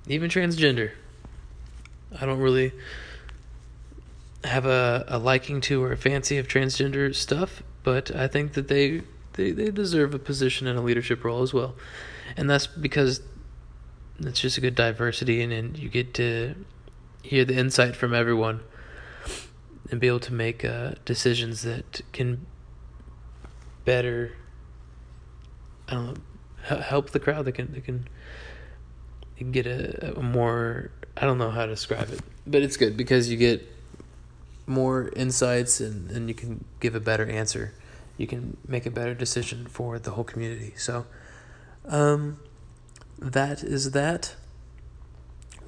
even 0.07 0.29
transgender. 0.29 0.91
I 2.19 2.25
don't 2.25 2.39
really 2.39 2.73
have 4.43 4.65
a, 4.65 5.05
a 5.07 5.17
liking 5.17 5.61
to 5.61 5.83
or 5.83 5.91
a 5.91 5.97
fancy 5.97 6.37
of 6.37 6.47
transgender 6.47 7.13
stuff, 7.13 7.63
but 7.83 8.15
I 8.15 8.27
think 8.27 8.53
that 8.53 8.67
they 8.67 9.03
they, 9.33 9.51
they 9.51 9.71
deserve 9.71 10.13
a 10.13 10.19
position 10.19 10.67
in 10.67 10.75
a 10.75 10.81
leadership 10.81 11.23
role 11.23 11.41
as 11.41 11.53
well. 11.53 11.75
And 12.35 12.49
that's 12.49 12.67
because 12.67 13.21
it's 14.19 14.39
just 14.39 14.57
a 14.57 14.61
good 14.61 14.75
diversity 14.75 15.41
and, 15.41 15.53
and 15.53 15.77
you 15.77 15.87
get 15.87 16.13
to 16.15 16.55
hear 17.23 17.45
the 17.45 17.55
insight 17.55 17.95
from 17.95 18.13
everyone 18.13 18.61
and 19.91 19.99
be 19.99 20.07
able 20.07 20.19
to 20.19 20.33
make 20.33 20.65
uh, 20.65 20.91
decisions 21.05 21.61
that 21.61 22.01
can 22.11 22.45
better 23.85 24.33
I 25.87 25.93
don't 25.93 26.05
know 26.15 26.21
help 26.77 27.09
the 27.11 27.19
crowd. 27.19 27.45
They 27.45 27.51
can 27.51 27.71
they 27.73 27.81
can 27.81 28.07
can 29.37 29.51
get 29.51 29.65
a, 29.65 30.17
a 30.17 30.21
more 30.21 30.91
I 31.17 31.25
don't 31.25 31.37
know 31.37 31.49
how 31.49 31.65
to 31.65 31.71
describe 31.71 32.11
it, 32.11 32.19
but 32.45 32.61
it's 32.61 32.77
good 32.77 32.97
because 32.97 33.31
you 33.31 33.37
get 33.37 33.65
more 34.69 35.09
insights 35.15 35.81
and, 35.81 36.09
and 36.11 36.29
you 36.29 36.35
can 36.35 36.63
give 36.79 36.95
a 36.95 36.99
better 36.99 37.25
answer 37.25 37.73
you 38.19 38.27
can 38.27 38.57
make 38.67 38.85
a 38.85 38.91
better 38.91 39.15
decision 39.15 39.65
for 39.65 39.97
the 39.97 40.11
whole 40.11 40.25
community. 40.25 40.73
So, 40.75 41.05
um, 41.85 42.37
that 43.17 43.63
is 43.63 43.91
that. 43.91 44.35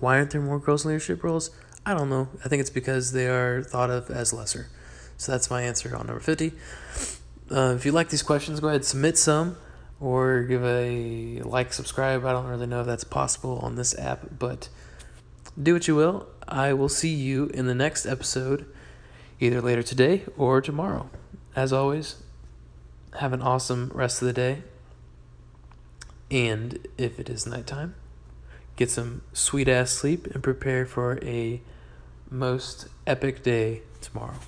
Why 0.01 0.17
aren't 0.17 0.31
there 0.31 0.41
more 0.41 0.59
girls 0.59 0.83
in 0.83 0.89
leadership 0.89 1.23
roles? 1.23 1.49
I 1.85 1.93
don't 1.93 2.09
know. 2.09 2.27
I 2.43 2.49
think 2.49 2.59
it's 2.59 2.69
because 2.69 3.13
they 3.13 3.27
are 3.27 3.63
thought 3.63 3.89
of 3.89 4.11
as 4.11 4.33
lesser. 4.33 4.67
So 5.15 5.31
that's 5.31 5.49
my 5.49 5.61
answer 5.61 5.95
on 5.95 6.07
number 6.07 6.19
50. 6.19 6.51
Uh, 7.49 7.73
if 7.75 7.85
you 7.85 7.93
like 7.93 8.09
these 8.09 8.23
questions, 8.23 8.59
go 8.59 8.67
ahead 8.67 8.83
submit 8.83 9.17
some 9.17 9.55
or 10.01 10.43
give 10.43 10.63
a 10.63 11.41
like, 11.43 11.71
subscribe. 11.71 12.25
I 12.25 12.33
don't 12.33 12.47
really 12.47 12.67
know 12.67 12.81
if 12.81 12.87
that's 12.87 13.03
possible 13.05 13.59
on 13.59 13.75
this 13.75 13.97
app, 13.97 14.25
but 14.37 14.67
do 15.61 15.73
what 15.73 15.87
you 15.87 15.95
will. 15.95 16.27
I 16.47 16.73
will 16.73 16.89
see 16.89 17.13
you 17.13 17.45
in 17.53 17.67
the 17.67 17.75
next 17.75 18.05
episode, 18.05 18.65
either 19.41 19.59
later 19.59 19.83
today 19.83 20.23
or 20.37 20.61
tomorrow. 20.61 21.09
As 21.55 21.73
always, 21.73 22.17
have 23.19 23.33
an 23.33 23.41
awesome 23.41 23.91
rest 23.93 24.21
of 24.21 24.27
the 24.27 24.33
day. 24.33 24.61
And 26.29 26.87
if 26.97 27.19
it 27.19 27.29
is 27.29 27.45
nighttime, 27.45 27.95
get 28.77 28.89
some 28.89 29.23
sweet 29.33 29.67
ass 29.67 29.91
sleep 29.91 30.27
and 30.27 30.41
prepare 30.41 30.85
for 30.85 31.19
a 31.23 31.61
most 32.29 32.87
epic 33.05 33.43
day 33.43 33.81
tomorrow. 33.99 34.39